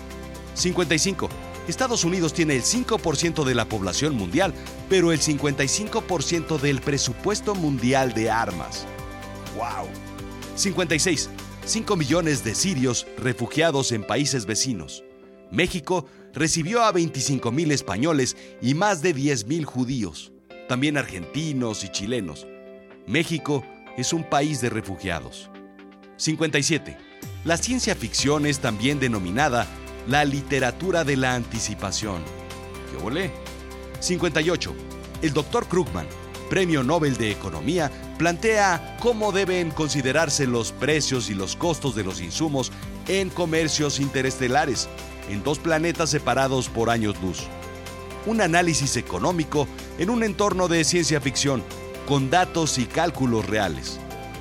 55. 0.55 1.29
Estados 1.69 2.05
Unidos 2.05 2.33
tiene 2.33 2.57
el 2.57 2.63
5% 2.63 3.45
de 3.45 3.55
la 3.55 3.69
población 3.69 4.15
mundial, 4.15 4.55
pero 4.89 5.13
el 5.13 5.21
55% 5.21 6.59
del 6.59 6.81
presupuesto 6.81 7.55
mundial 7.55 8.15
de 8.15 8.31
armas. 8.31 8.87
¡Wow! 9.57 9.89
56. 10.57 11.31
5 11.65 11.97
millones 11.97 12.43
de 12.43 12.55
sirios 12.55 13.07
refugiados 13.19 13.93
en 13.93 14.05
países 14.05 14.47
vecinos. 14.47 15.05
México 15.51 16.07
recibió 16.35 16.83
a 16.83 16.93
25 16.93 17.51
mil 17.53 17.73
españoles 17.73 18.37
y 18.61 18.75
más 18.75 19.03
de 19.03 19.13
10 19.13 19.47
mil 19.47 19.65
judíos, 19.65 20.33
también 20.69 20.97
argentinos 20.97 21.85
y 21.85 21.89
chilenos. 21.89 22.47
México 23.07 23.65
es 23.97 24.13
un 24.13 24.25
país 24.25 24.61
de 24.61 24.71
refugiados. 24.71 25.51
57. 26.17 26.97
La 27.45 27.57
ciencia 27.57 27.95
ficción 27.95 28.47
es 28.47 28.61
también 28.61 29.01
denominada 29.01 29.67
la 30.07 30.25
literatura 30.25 31.05
de 31.05 31.17
la 31.17 31.35
anticipación. 31.35 32.23
¿Qué 32.91 33.03
volé? 33.03 33.31
58. 34.01 34.75
El 35.23 35.33
doctor 35.33 35.67
Krugman, 35.67 36.07
Premio 36.49 36.83
Nobel 36.83 37.17
de 37.17 37.31
Economía, 37.31 37.91
plantea 38.19 38.97
cómo 39.01 39.33
deben 39.33 39.71
considerarse 39.71 40.47
los 40.47 40.73
precios 40.73 41.31
y 41.31 41.35
los 41.35 41.57
costos 41.57 41.95
de 41.95 42.05
los 42.05 42.21
insumos 42.21 42.73
en 43.09 43.31
comercios 43.31 44.01
interestelares, 44.01 44.89
en 45.31 45.43
dos 45.43 45.59
planetas 45.59 46.11
separados 46.11 46.69
por 46.69 46.91
años 46.91 47.21
luz. 47.23 47.47
Un 48.27 48.41
análisis 48.41 48.97
económico 48.97 49.67
en 49.99 50.11
un 50.11 50.23
entorno 50.23 50.69
de 50.69 50.85
ciencia 50.85 51.21
ficción, 51.21 51.63
con 52.07 52.31
datos 52.31 52.79
y 52.79 52.87
cálculos 52.87 53.47
reales. 53.47 53.99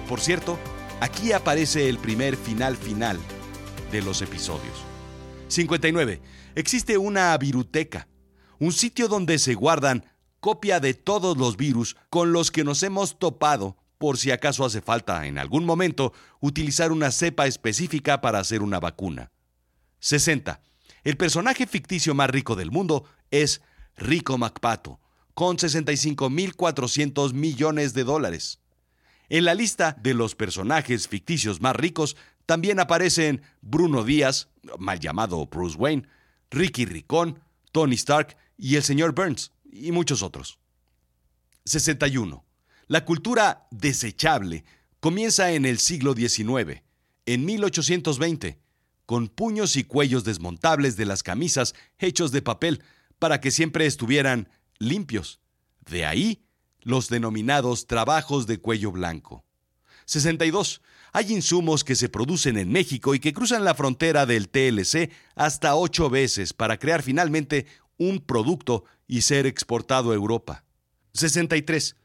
Por 0.08 0.20
cierto, 0.20 0.58
aquí 1.00 1.32
aparece 1.32 1.88
el 1.88 1.98
primer 1.98 2.36
final 2.36 2.76
final 2.76 3.20
de 3.92 4.02
los 4.02 4.22
episodios. 4.22 4.84
59. 5.48 6.22
Existe 6.56 6.98
una 6.98 7.38
viruteca, 7.38 8.08
un 8.60 8.72
sitio 8.72 9.08
donde 9.08 9.40
se 9.40 9.54
guardan 9.54 10.06
copia 10.40 10.80
de 10.80 10.94
todos 10.94 11.38
los 11.38 11.58
virus 11.58 11.96
con 12.10 12.32
los 12.32 12.52
que 12.52 12.64
nos 12.64 12.84
hemos 12.84 13.20
topado 13.20 13.78
por 14.00 14.18
si 14.18 14.32
acaso 14.32 14.66
hace 14.66 14.82
falta 14.82 15.28
en 15.28 15.38
algún 15.38 15.66
momento 15.66 16.14
utilizar 16.40 16.92
una 16.92 17.12
cepa 17.12 17.48
específica 17.48 18.22
para 18.22 18.40
hacer 18.40 18.64
una 18.64 18.80
vacuna. 18.80 19.32
60. 20.00 20.62
El 21.04 21.18
personaje 21.18 21.66
ficticio 21.68 22.14
más 22.14 22.30
rico 22.30 22.56
del 22.56 22.72
mundo 22.72 23.06
es 23.32 23.62
Rico 23.96 24.38
MacPato, 24.38 25.00
con 25.34 25.58
65.400 25.58 27.34
millones 27.34 27.94
de 27.94 28.04
dólares. 28.04 28.60
En 29.30 29.46
la 29.46 29.54
lista 29.54 29.96
de 30.02 30.14
los 30.14 30.36
personajes 30.36 31.08
ficticios 31.08 31.62
más 31.62 31.76
ricos 31.76 32.18
también 32.46 32.80
aparecen 32.80 33.44
Bruno 33.62 34.04
Díaz, 34.04 34.50
mal 34.80 35.00
llamado 35.00 35.46
Bruce 35.46 35.78
Wayne, 35.78 36.08
Ricky 36.50 36.86
Ricón, 36.86 37.40
Tony 37.72 37.96
Stark 37.96 38.36
y 38.58 38.76
el 38.76 38.84
señor 38.84 39.14
Burns 39.14 39.52
y 39.72 39.92
muchos 39.92 40.24
otros. 40.24 40.60
61. 41.66 42.44
La 42.88 43.06
cultura 43.06 43.68
desechable 43.70 44.66
comienza 45.00 45.52
en 45.52 45.66
el 45.66 45.78
siglo 45.78 46.16
XIX, 46.16 46.82
en 47.28 47.46
1820, 47.46 48.60
con 49.10 49.28
puños 49.28 49.76
y 49.76 49.86
cuellos 49.86 50.24
desmontables 50.24 50.96
de 50.96 51.08
las 51.08 51.24
camisas 51.24 51.74
hechos 51.98 52.32
de 52.32 52.44
papel 52.44 52.84
para 53.18 53.42
que 53.42 53.50
siempre 53.50 53.88
estuvieran 53.88 54.50
limpios. 54.78 55.40
De 55.80 56.06
ahí 56.06 56.44
los 56.82 57.10
denominados 57.10 57.88
trabajos 57.88 58.46
de 58.46 58.60
cuello 58.60 58.92
blanco. 58.92 59.44
62. 60.06 60.84
Hay 61.12 61.34
insumos 61.34 61.84
que 61.84 61.96
se 61.96 62.08
producen 62.08 62.56
en 62.56 62.72
México 62.72 63.16
y 63.16 63.20
que 63.20 63.34
cruzan 63.34 63.64
la 63.64 63.74
frontera 63.74 64.28
del 64.28 64.48
TLC 64.48 65.10
hasta 65.34 65.76
ocho 65.76 66.12
veces 66.12 66.54
para 66.54 66.78
crear 66.78 67.02
finalmente 67.02 67.66
un 67.98 68.20
producto 68.20 68.84
y 69.08 69.22
ser 69.22 69.48
exportado 69.48 70.12
a 70.12 70.16
Europa. 70.16 70.66
63. 71.14 71.96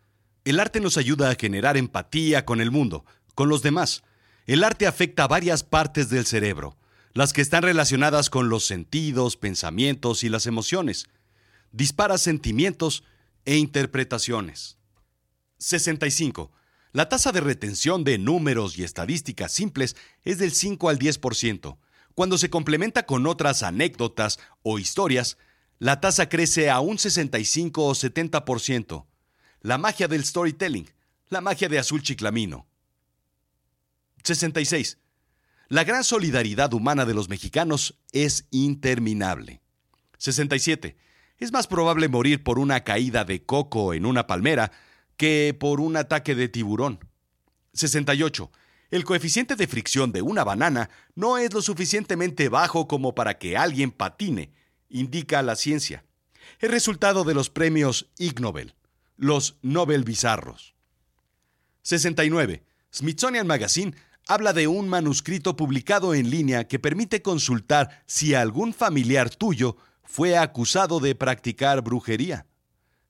El 0.46 0.58
arte 0.58 0.80
nos 0.80 0.96
ayuda 0.96 1.28
a 1.28 1.34
generar 1.34 1.76
empatía 1.76 2.46
con 2.46 2.62
el 2.62 2.70
mundo, 2.70 3.04
con 3.34 3.50
los 3.50 3.61
demás. 3.61 4.04
El 4.46 4.64
arte 4.64 4.87
afecta 4.87 5.28
varias 5.28 5.64
partes 5.64 6.08
del 6.08 6.25
cerebro, 6.25 6.78
las 7.14 7.33
que 7.33 7.40
están 7.40 7.62
relacionadas 7.62 8.28
con 8.28 8.49
los 8.49 8.64
sentidos, 8.64 9.37
pensamientos 9.37 10.25
y 10.25 10.28
las 10.28 10.47
emociones. 10.47 11.06
Dispara 11.71 12.18
sentimientos 12.18 13.04
e 13.44 13.56
interpretaciones. 13.56 14.78
65. 15.59 16.50
La 16.92 17.09
tasa 17.09 17.30
de 17.33 17.40
retención 17.40 18.04
de 18.04 18.18
números 18.18 18.78
y 18.78 18.85
estadísticas 18.85 19.52
simples 19.52 19.97
es 20.25 20.38
del 20.38 20.52
5 20.52 20.88
al 20.88 20.99
10%. 20.99 21.78
Cuando 22.14 22.37
se 22.37 22.50
complementa 22.50 23.06
con 23.06 23.26
otras 23.26 23.62
anécdotas 23.62 24.38
o 24.62 24.78
historias, 24.78 25.38
la 25.78 26.00
tasa 26.00 26.28
crece 26.28 26.71
a 26.71 26.80
un 26.80 26.99
65 26.99 27.85
o 27.85 27.94
70%. 27.94 29.06
La 29.61 29.78
magia 29.78 30.09
del 30.09 30.25
storytelling, 30.25 30.90
la 31.28 31.40
magia 31.40 31.68
de 31.68 31.78
Azul 31.78 32.02
Chiclamino. 32.02 32.66
66. 34.23 34.99
La 35.75 35.83
gran 35.83 36.04
solidaridad 36.04 36.73
humana 36.73 37.04
de 37.04 37.14
los 37.14 37.28
mexicanos 37.28 37.99
es 38.12 38.47
interminable. 38.52 39.61
67. 40.19 40.97
Es 41.38 41.50
más 41.50 41.66
probable 41.66 42.07
morir 42.07 42.45
por 42.45 42.61
una 42.61 42.85
caída 42.85 43.25
de 43.25 43.45
coco 43.45 43.93
en 43.93 44.07
una 44.07 44.28
palmera 44.28 44.71
que 45.16 45.52
por 45.59 45.81
un 45.81 45.97
ataque 45.97 46.37
de 46.37 46.49
tiburón. 46.49 47.00
68. 47.73 48.52
El 48.93 49.02
coeficiente 49.02 49.57
de 49.57 49.66
fricción 49.66 50.12
de 50.12 50.23
una 50.23 50.45
banana 50.45 50.90
no 51.16 51.38
es 51.38 51.52
lo 51.52 51.61
suficientemente 51.61 52.49
bajo 52.49 52.87
como 52.87 53.16
para 53.16 53.37
que 53.40 53.57
alguien 53.57 53.90
patine 53.90 54.52
indica 54.88 55.43
la 55.43 55.57
ciencia. 55.57 56.04
Es 56.61 56.71
resultado 56.71 57.25
de 57.25 57.35
los 57.35 57.50
premios 57.50 58.12
Ig 58.16 58.40
Nobel, 58.40 58.76
los 59.16 59.57
Nobel 59.61 60.04
bizarros. 60.04 60.76
69. 61.83 62.62
Smithsonian 62.93 63.49
Magazine 63.49 63.97
habla 64.26 64.52
de 64.52 64.66
un 64.66 64.88
manuscrito 64.88 65.57
publicado 65.57 66.14
en 66.14 66.31
línea 66.31 66.66
que 66.66 66.78
permite 66.78 67.23
consultar 67.23 68.02
si 68.07 68.35
algún 68.35 68.73
familiar 68.73 69.31
tuyo 69.31 69.76
fue 70.02 70.37
acusado 70.37 71.00
de 71.00 71.14
practicar 71.14 71.83
brujería. 71.83 72.47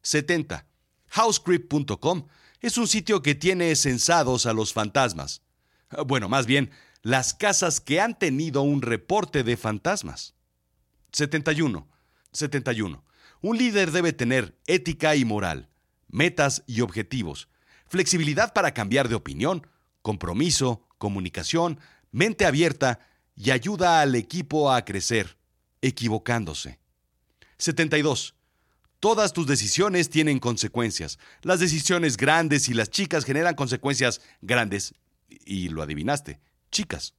70. 0.03 0.67
Housecrypt.com 1.09 2.27
es 2.61 2.79
un 2.79 2.89
sitio 2.89 3.23
que 3.23 3.35
tiene 3.35 3.75
censados 3.77 4.47
a 4.47 4.53
los 4.53 4.73
fantasmas. 4.73 5.43
Bueno, 6.07 6.29
más 6.29 6.47
bien, 6.47 6.71
las 7.03 7.35
casas 7.35 7.81
que 7.81 8.01
han 8.01 8.19
tenido 8.19 8.63
un 8.63 8.83
reporte 8.83 9.45
de 9.45 9.57
fantasmas. 9.57 10.35
71. 11.13 11.89
71. 12.33 13.05
Un 13.43 13.59
líder 13.59 13.93
debe 13.93 14.13
tener 14.13 14.59
ética 14.67 15.15
y 15.15 15.25
moral, 15.25 15.69
metas 16.09 16.65
y 16.67 16.81
objetivos, 16.81 17.49
flexibilidad 17.87 18.55
para 18.55 18.73
cambiar 18.73 19.09
de 19.09 19.15
opinión, 19.15 19.67
compromiso, 20.01 20.89
comunicación, 21.05 21.79
mente 22.13 22.47
abierta 22.47 22.99
y 23.37 23.51
ayuda 23.51 24.01
al 24.01 24.15
equipo 24.15 24.73
a 24.73 24.87
crecer, 24.87 25.37
equivocándose. 25.83 26.79
72. 27.59 28.35
Todas 29.01 29.35
tus 29.35 29.47
decisiones 29.47 30.09
tienen 30.09 30.39
consecuencias. 30.39 31.19
Las 31.43 31.61
decisiones 31.61 32.17
grandes 32.17 32.71
y 32.71 32.73
las 32.73 32.89
chicas 32.89 33.27
generan 33.27 33.55
consecuencias 33.55 34.23
grandes. 34.41 34.95
Y 35.29 35.69
lo 35.69 35.83
adivinaste, 35.83 36.41
chicas. 36.71 37.13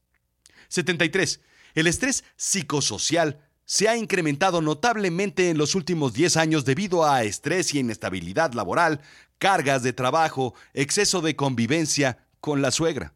73. 0.69 1.41
El 1.75 1.85
estrés 1.85 2.23
psicosocial 2.37 3.39
se 3.65 3.87
ha 3.87 3.97
incrementado 3.97 4.63
notablemente 4.63 5.51
en 5.51 5.59
los 5.59 5.75
últimos 5.75 6.13
10 6.13 6.37
años 6.37 6.65
debido 6.65 7.05
a 7.05 7.23
estrés 7.23 7.75
y 7.75 7.79
inestabilidad 7.79 8.53
laboral, 8.53 9.01
cargas 9.37 9.83
de 9.83 9.93
trabajo, 9.93 10.55
exceso 10.73 11.21
de 11.21 11.35
convivencia 11.35 12.25
con 12.39 12.63
la 12.63 12.71
suegra. 12.71 13.13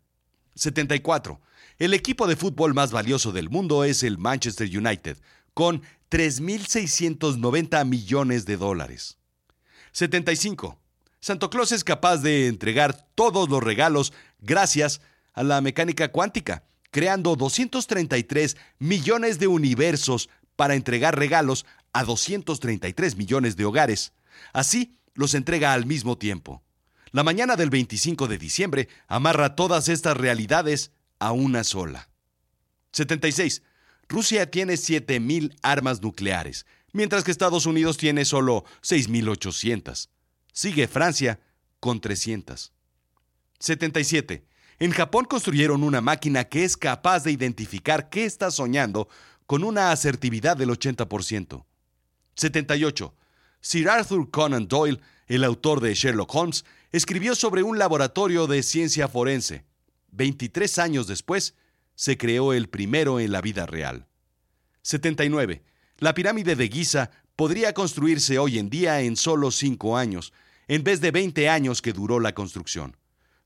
74. 0.56 1.40
El 1.78 1.94
equipo 1.94 2.28
de 2.28 2.36
fútbol 2.36 2.74
más 2.74 2.92
valioso 2.92 3.32
del 3.32 3.50
mundo 3.50 3.84
es 3.84 4.04
el 4.04 4.18
Manchester 4.18 4.68
United, 4.68 5.18
con 5.54 5.82
3.690 6.10 7.86
millones 7.86 8.46
de 8.46 8.58
dólares. 8.58 9.18
75. 9.92 10.78
Santo 11.22 11.50
Claus 11.50 11.72
es 11.72 11.84
capaz 11.84 12.18
de 12.18 12.48
entregar 12.48 13.08
todos 13.16 13.50
los 13.50 13.62
regalos 13.62 14.14
gracias 14.40 15.02
a 15.34 15.44
la 15.44 15.62
mecánica 15.62 16.12
cuántica, 16.12 16.64
creando 16.92 17.36
233 17.36 18.58
millones 18.80 19.40
de 19.40 19.48
universos 19.48 20.30
para 20.56 20.76
entregar 20.76 21.18
regalos 21.18 21.66
a 21.94 22.04
233 22.04 23.16
millones 23.18 23.56
de 23.56 23.66
hogares. 23.66 24.14
Así, 24.54 24.98
los 25.14 25.34
entrega 25.34 25.74
al 25.74 25.86
mismo 25.86 26.18
tiempo. 26.18 26.64
La 27.12 27.24
mañana 27.24 27.56
del 27.56 27.70
25 27.70 28.28
de 28.28 28.38
diciembre 28.38 28.90
amarra 29.08 29.56
todas 29.56 29.90
estas 29.90 30.16
realidades 30.16 30.92
a 31.18 31.32
una 31.32 31.64
sola. 31.64 32.10
76. 32.92 33.64
Rusia 34.08 34.50
tiene 34.50 34.74
7.000 34.74 35.56
armas 35.62 36.02
nucleares, 36.02 36.66
mientras 36.94 37.24
que 37.24 37.32
Estados 37.32 37.66
Unidos 37.66 37.98
tiene 37.98 38.26
solo 38.26 38.64
6.800. 38.82 40.10
Sigue 40.52 40.88
Francia 40.88 41.40
con 41.80 42.00
300. 42.00 42.74
77. 43.60 44.46
En 44.80 44.92
Japón 44.92 45.26
construyeron 45.26 45.84
una 45.84 46.02
máquina 46.02 46.46
que 46.46 46.64
es 46.64 46.78
capaz 46.78 47.24
de 47.24 47.32
identificar 47.32 48.10
qué 48.10 48.26
está 48.26 48.50
soñando 48.50 49.10
con 49.46 49.64
una 49.64 49.92
asertividad 49.92 50.58
del 50.58 50.70
80%. 50.70 51.66
78. 52.36 53.16
Sir 53.62 53.90
Arthur 53.90 54.30
Conan 54.30 54.68
Doyle, 54.68 55.02
el 55.30 55.46
autor 55.46 55.80
de 55.80 55.94
Sherlock 55.94 56.36
Holmes, 56.36 56.66
escribió 56.92 57.36
sobre 57.36 57.64
un 57.64 57.78
laboratorio 57.78 58.48
de 58.48 58.62
ciencia 58.64 59.08
forense. 59.08 59.64
23 60.12 60.80
años 60.80 61.08
después, 61.08 61.56
se 61.96 62.18
creó 62.18 62.52
el 62.52 62.68
primero 62.68 63.20
en 63.20 63.32
la 63.32 63.40
vida 63.40 63.66
real. 63.66 64.08
79. 64.82 65.64
La 66.00 66.14
pirámide 66.14 66.56
de 66.56 66.68
Giza 66.68 67.12
podría 67.36 67.74
construirse 67.74 68.40
hoy 68.40 68.58
en 68.58 68.70
día 68.70 69.02
en 69.02 69.16
solo 69.16 69.52
5 69.52 69.98
años, 69.98 70.34
en 70.68 70.84
vez 70.84 71.00
de 71.00 71.12
20 71.12 71.48
años 71.48 71.82
que 71.82 71.94
duró 71.94 72.20
la 72.20 72.34
construcción, 72.34 72.98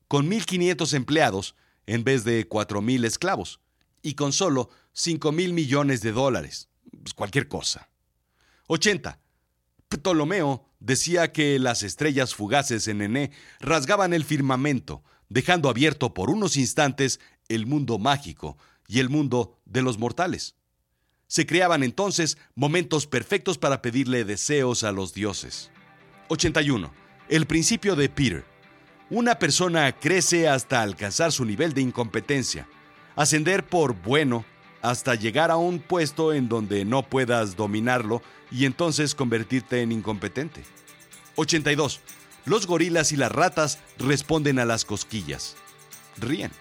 con 0.08 0.30
1.500 0.30 0.94
empleados 0.94 1.54
en 1.86 2.02
vez 2.02 2.24
de 2.24 2.48
4.000 2.48 3.04
esclavos, 3.04 3.60
y 4.02 4.14
con 4.14 4.32
solo 4.32 4.70
5.000 4.94 5.52
millones 5.52 6.00
de 6.00 6.12
dólares. 6.12 6.68
Pues, 7.02 7.14
cualquier 7.14 7.48
cosa. 7.48 7.88
80. 8.68 9.18
Ptolomeo 9.98 10.68
decía 10.80 11.32
que 11.32 11.58
las 11.58 11.82
estrellas 11.82 12.34
fugaces 12.34 12.88
en 12.88 13.02
Ené 13.02 13.30
rasgaban 13.60 14.12
el 14.12 14.24
firmamento, 14.24 15.02
dejando 15.28 15.68
abierto 15.68 16.14
por 16.14 16.30
unos 16.30 16.56
instantes 16.56 17.20
el 17.48 17.66
mundo 17.66 17.98
mágico 17.98 18.58
y 18.88 19.00
el 19.00 19.08
mundo 19.08 19.58
de 19.64 19.82
los 19.82 19.98
mortales. 19.98 20.56
Se 21.26 21.46
creaban 21.46 21.82
entonces 21.82 22.38
momentos 22.54 23.06
perfectos 23.06 23.58
para 23.58 23.82
pedirle 23.82 24.24
deseos 24.24 24.84
a 24.84 24.92
los 24.92 25.14
dioses. 25.14 25.70
81. 26.28 26.92
El 27.28 27.46
principio 27.46 27.96
de 27.96 28.08
Peter. 28.08 28.44
Una 29.10 29.38
persona 29.38 29.92
crece 29.98 30.48
hasta 30.48 30.82
alcanzar 30.82 31.32
su 31.32 31.44
nivel 31.44 31.72
de 31.72 31.82
incompetencia, 31.82 32.68
ascender 33.16 33.66
por 33.66 33.94
bueno 33.94 34.44
hasta 34.82 35.14
llegar 35.14 35.50
a 35.50 35.56
un 35.56 35.78
puesto 35.78 36.34
en 36.34 36.48
donde 36.48 36.84
no 36.84 37.02
puedas 37.02 37.56
dominarlo 37.56 38.22
y 38.54 38.66
entonces 38.66 39.16
convertirte 39.16 39.82
en 39.82 39.90
incompetente. 39.90 40.62
82. 41.34 42.00
Los 42.44 42.68
gorilas 42.68 43.10
y 43.10 43.16
las 43.16 43.32
ratas 43.32 43.80
responden 43.98 44.60
a 44.60 44.64
las 44.64 44.84
cosquillas. 44.84 45.56
Ríen. 46.18 46.52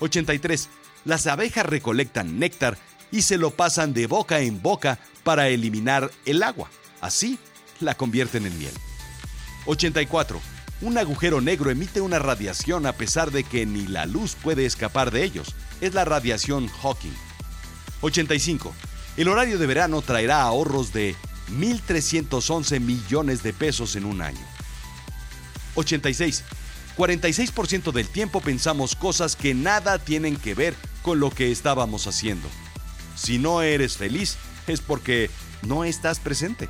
83. 0.00 0.68
Las 1.04 1.28
abejas 1.28 1.64
recolectan 1.64 2.40
néctar 2.40 2.76
y 3.12 3.22
se 3.22 3.38
lo 3.38 3.52
pasan 3.52 3.92
de 3.92 4.08
boca 4.08 4.40
en 4.40 4.60
boca 4.60 4.98
para 5.22 5.48
eliminar 5.48 6.10
el 6.24 6.42
agua. 6.42 6.68
Así 7.00 7.38
la 7.78 7.94
convierten 7.94 8.44
en 8.46 8.58
miel. 8.58 8.74
84. 9.66 10.40
Un 10.80 10.98
agujero 10.98 11.40
negro 11.40 11.70
emite 11.70 12.00
una 12.00 12.18
radiación 12.18 12.86
a 12.86 12.92
pesar 12.94 13.30
de 13.30 13.44
que 13.44 13.66
ni 13.66 13.86
la 13.86 14.04
luz 14.04 14.34
puede 14.34 14.66
escapar 14.66 15.12
de 15.12 15.22
ellos. 15.22 15.54
Es 15.80 15.94
la 15.94 16.04
radiación 16.04 16.66
Hawking. 16.66 17.14
85. 18.00 18.74
El 19.16 19.28
horario 19.28 19.58
de 19.58 19.66
verano 19.66 20.02
traerá 20.02 20.42
ahorros 20.42 20.92
de 20.92 21.14
1.311 21.52 22.80
millones 22.80 23.42
de 23.42 23.52
pesos 23.52 23.96
en 23.96 24.04
un 24.04 24.22
año. 24.22 24.40
86. 25.74 26.44
46% 26.96 27.92
del 27.92 28.08
tiempo 28.08 28.40
pensamos 28.40 28.94
cosas 28.94 29.36
que 29.36 29.54
nada 29.54 29.98
tienen 29.98 30.36
que 30.36 30.54
ver 30.54 30.74
con 31.02 31.20
lo 31.20 31.30
que 31.30 31.50
estábamos 31.50 32.06
haciendo. 32.06 32.48
Si 33.16 33.38
no 33.38 33.62
eres 33.62 33.96
feliz, 33.96 34.36
es 34.66 34.80
porque 34.80 35.30
no 35.62 35.84
estás 35.84 36.20
presente. 36.20 36.68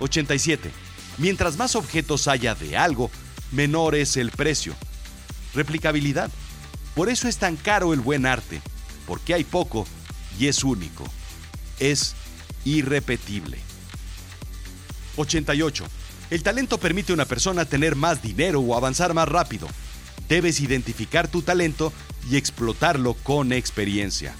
87. 0.00 0.70
Mientras 1.18 1.56
más 1.56 1.76
objetos 1.76 2.28
haya 2.28 2.54
de 2.54 2.76
algo, 2.76 3.10
menor 3.52 3.94
es 3.94 4.16
el 4.16 4.30
precio. 4.30 4.74
Replicabilidad. 5.54 6.30
Por 6.94 7.08
eso 7.08 7.28
es 7.28 7.38
tan 7.38 7.56
caro 7.56 7.92
el 7.92 8.00
buen 8.00 8.26
arte, 8.26 8.60
porque 9.06 9.34
hay 9.34 9.44
poco 9.44 9.86
y 10.38 10.48
es 10.48 10.64
único. 10.64 11.04
Es 11.78 12.14
irrepetible. 12.64 13.58
88. 15.16 15.84
El 16.30 16.42
talento 16.42 16.78
permite 16.78 17.12
a 17.12 17.14
una 17.14 17.24
persona 17.24 17.64
tener 17.64 17.94
más 17.94 18.22
dinero 18.22 18.60
o 18.60 18.76
avanzar 18.76 19.14
más 19.14 19.28
rápido. 19.28 19.68
Debes 20.28 20.60
identificar 20.60 21.28
tu 21.28 21.42
talento 21.42 21.92
y 22.28 22.36
explotarlo 22.36 23.14
con 23.14 23.52
experiencia. 23.52 24.34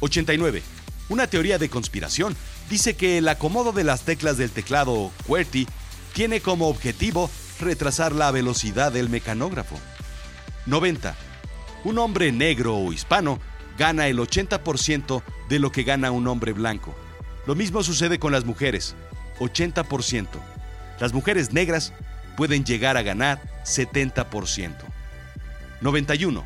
89. 0.00 0.62
Una 1.10 1.26
teoría 1.26 1.58
de 1.58 1.68
conspiración 1.68 2.36
dice 2.70 2.94
que 2.94 3.18
el 3.18 3.28
acomodo 3.28 3.72
de 3.72 3.84
las 3.84 4.02
teclas 4.02 4.38
del 4.38 4.50
teclado 4.50 5.10
QWERTY 5.26 5.66
tiene 6.14 6.40
como 6.40 6.68
objetivo 6.68 7.30
retrasar 7.60 8.12
la 8.12 8.30
velocidad 8.30 8.92
del 8.92 9.10
mecanógrafo. 9.10 9.78
90. 10.66 11.14
Un 11.84 11.98
hombre 11.98 12.32
negro 12.32 12.76
o 12.76 12.92
hispano 12.92 13.40
gana 13.80 14.08
el 14.08 14.18
80% 14.18 15.22
de 15.48 15.58
lo 15.58 15.72
que 15.72 15.84
gana 15.84 16.10
un 16.10 16.28
hombre 16.28 16.52
blanco. 16.52 16.94
Lo 17.46 17.54
mismo 17.54 17.82
sucede 17.82 18.18
con 18.18 18.30
las 18.30 18.44
mujeres, 18.44 18.94
80%. 19.38 20.26
Las 21.00 21.14
mujeres 21.14 21.54
negras 21.54 21.94
pueden 22.36 22.62
llegar 22.62 22.98
a 22.98 23.02
ganar 23.02 23.40
70%. 23.64 24.74
91. 25.80 26.44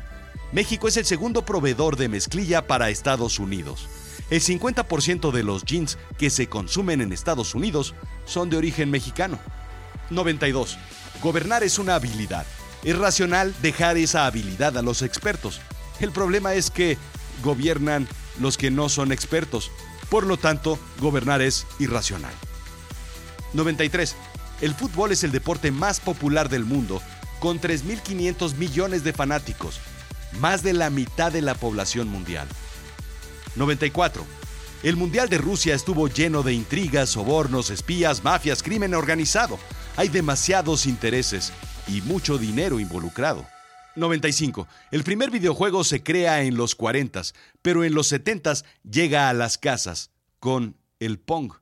México 0.53 0.87
es 0.87 0.95
el 0.95 1.03
segundo 1.03 1.45
proveedor 1.45 1.97
de 1.97 2.07
mezclilla 2.07 2.67
para 2.67 2.89
Estados 2.89 3.37
Unidos. 3.37 3.89
El 4.29 4.39
50% 4.39 5.31
de 5.31 5.43
los 5.43 5.65
jeans 5.65 5.97
que 6.17 6.29
se 6.29 6.47
consumen 6.47 7.01
en 7.01 7.11
Estados 7.11 7.53
Unidos 7.53 7.95
son 8.23 8.49
de 8.49 8.55
origen 8.55 8.89
mexicano. 8.89 9.39
92. 10.09 10.77
Gobernar 11.21 11.65
es 11.65 11.79
una 11.79 11.95
habilidad. 11.95 12.45
Es 12.85 12.97
racional 12.97 13.53
dejar 13.61 13.97
esa 13.97 14.25
habilidad 14.25 14.77
a 14.77 14.81
los 14.81 15.01
expertos. 15.01 15.59
El 15.99 16.11
problema 16.11 16.53
es 16.53 16.69
que 16.71 16.97
gobiernan 17.43 18.07
los 18.39 18.57
que 18.57 18.71
no 18.71 18.89
son 18.89 19.11
expertos. 19.11 19.71
Por 20.09 20.25
lo 20.25 20.37
tanto, 20.37 20.79
gobernar 20.99 21.41
es 21.41 21.65
irracional. 21.79 22.33
93. 23.53 24.15
El 24.61 24.73
fútbol 24.73 25.11
es 25.11 25.23
el 25.23 25.31
deporte 25.31 25.71
más 25.71 25.99
popular 25.99 26.49
del 26.49 26.65
mundo, 26.65 27.01
con 27.39 27.59
3.500 27.59 28.55
millones 28.55 29.03
de 29.03 29.13
fanáticos, 29.13 29.79
más 30.39 30.63
de 30.63 30.73
la 30.73 30.89
mitad 30.89 31.31
de 31.31 31.41
la 31.41 31.55
población 31.55 32.07
mundial. 32.07 32.47
94. 33.55 34.25
El 34.83 34.97
Mundial 34.97 35.29
de 35.29 35.39
Rusia 35.39 35.73
estuvo 35.73 36.07
lleno 36.07 36.43
de 36.43 36.53
intrigas, 36.53 37.09
sobornos, 37.09 37.71
espías, 37.71 38.23
mafias, 38.23 38.61
crimen 38.61 38.93
organizado. 38.93 39.57
Hay 39.95 40.09
demasiados 40.09 40.85
intereses 40.85 41.53
y 41.87 42.01
mucho 42.01 42.37
dinero 42.37 42.79
involucrado. 42.79 43.47
95. 43.95 44.67
El 44.91 45.03
primer 45.03 45.31
videojuego 45.31 45.83
se 45.83 46.03
crea 46.03 46.43
en 46.43 46.55
los 46.55 46.75
40, 46.75 47.21
pero 47.61 47.83
en 47.83 47.93
los 47.93 48.07
70 48.07 48.53
llega 48.83 49.29
a 49.29 49.33
las 49.33 49.57
casas 49.57 50.11
con 50.39 50.77
el 50.99 51.19
Pong. 51.19 51.53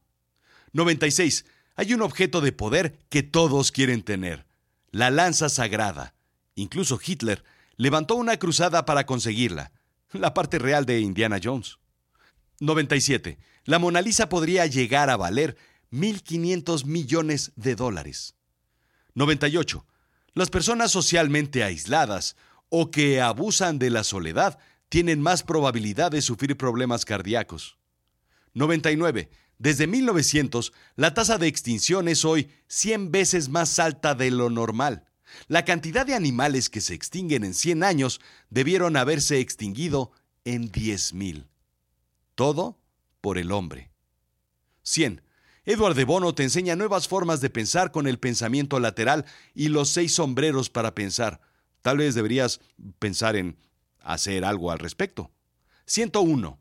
96. 0.73 1.45
Hay 1.75 1.93
un 1.93 2.01
objeto 2.01 2.41
de 2.41 2.51
poder 2.51 2.97
que 3.09 3.23
todos 3.23 3.71
quieren 3.71 4.03
tener, 4.03 4.45
la 4.91 5.09
lanza 5.09 5.49
sagrada. 5.49 6.15
Incluso 6.55 6.99
Hitler 7.03 7.43
levantó 7.77 8.15
una 8.15 8.37
cruzada 8.37 8.85
para 8.85 9.05
conseguirla, 9.05 9.71
la 10.11 10.33
parte 10.33 10.59
real 10.59 10.85
de 10.85 10.99
Indiana 10.99 11.39
Jones. 11.43 11.79
97. 12.59 13.39
La 13.65 13.79
Mona 13.79 14.01
Lisa 14.01 14.29
podría 14.29 14.65
llegar 14.67 15.09
a 15.09 15.17
valer 15.17 15.57
1.500 15.91 16.85
millones 16.85 17.51
de 17.55 17.75
dólares. 17.75 18.35
98. 19.15 19.85
Las 20.33 20.49
personas 20.49 20.91
socialmente 20.91 21.63
aisladas 21.63 22.35
o 22.69 22.89
que 22.89 23.21
abusan 23.21 23.77
de 23.77 23.91
la 23.91 24.03
soledad 24.03 24.57
tienen 24.89 25.21
más 25.21 25.43
probabilidad 25.43 26.11
de 26.11 26.21
sufrir 26.21 26.57
problemas 26.57 27.05
cardíacos. 27.05 27.77
99. 28.53 29.29
Desde 29.59 29.87
1900, 29.87 30.73
la 30.95 31.13
tasa 31.13 31.37
de 31.37 31.47
extinción 31.47 32.07
es 32.07 32.25
hoy 32.25 32.49
100 32.67 33.11
veces 33.11 33.49
más 33.49 33.77
alta 33.79 34.15
de 34.15 34.31
lo 34.31 34.49
normal. 34.49 35.05
La 35.47 35.65
cantidad 35.65 36.05
de 36.05 36.15
animales 36.15 36.69
que 36.69 36.81
se 36.81 36.93
extinguen 36.93 37.43
en 37.43 37.53
100 37.53 37.83
años 37.83 38.21
debieron 38.49 38.97
haberse 38.97 39.39
extinguido 39.39 40.11
en 40.45 40.71
10.000. 40.71 41.47
Todo 42.35 42.79
por 43.21 43.37
el 43.37 43.51
hombre. 43.51 43.91
100. 44.83 45.21
Edward 45.65 45.95
de 45.95 46.03
Bono 46.03 46.35
te 46.35 46.43
enseña 46.43 46.75
nuevas 46.75 47.07
formas 47.07 47.39
de 47.39 47.49
pensar 47.49 47.91
con 47.91 48.05
el 48.05 48.19
pensamiento 48.19 48.79
lateral 48.81 49.25
y 49.53 49.69
los 49.69 49.89
seis 49.89 50.15
sombreros 50.15 50.69
para 50.69 50.93
pensar. 50.93 51.39
Tal 51.81 51.97
vez 51.97 52.15
deberías 52.15 52.59
pensar 52.99 53.37
en 53.37 53.57
hacer 54.01 54.43
algo 54.43 54.71
al 54.71 54.79
respecto. 54.79 55.31
101. 55.85 56.59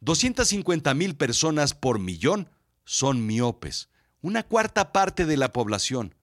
250 0.00 0.94
mil 0.94 1.16
personas 1.16 1.74
por 1.74 1.98
millón 1.98 2.48
son 2.84 3.26
miopes, 3.26 3.90
una 4.22 4.42
cuarta 4.44 4.92
parte 4.92 5.26
de 5.26 5.36
la 5.36 5.52
población, 5.52 6.14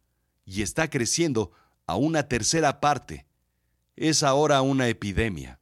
y 0.46 0.62
está 0.64 0.90
creciendo 0.90 1.52
a 1.86 1.96
una 1.96 2.28
tercera 2.28 2.80
parte. 2.80 3.28
Es 3.96 4.24
ahora 4.24 4.62
una 4.62 4.88
epidemia. 4.88 5.60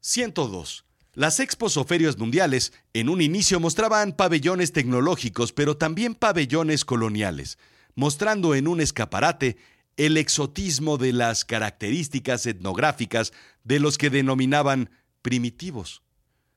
102. 0.00 0.83
Las 1.14 1.38
expos 1.38 1.76
o 1.76 1.84
ferias 1.84 2.18
mundiales 2.18 2.72
en 2.92 3.08
un 3.08 3.20
inicio 3.20 3.60
mostraban 3.60 4.12
pabellones 4.12 4.72
tecnológicos, 4.72 5.52
pero 5.52 5.76
también 5.76 6.16
pabellones 6.16 6.84
coloniales, 6.84 7.56
mostrando 7.94 8.56
en 8.56 8.66
un 8.66 8.80
escaparate 8.80 9.56
el 9.96 10.16
exotismo 10.16 10.98
de 10.98 11.12
las 11.12 11.44
características 11.44 12.46
etnográficas 12.46 13.32
de 13.62 13.78
los 13.78 13.96
que 13.96 14.10
denominaban 14.10 14.90
primitivos, 15.22 16.02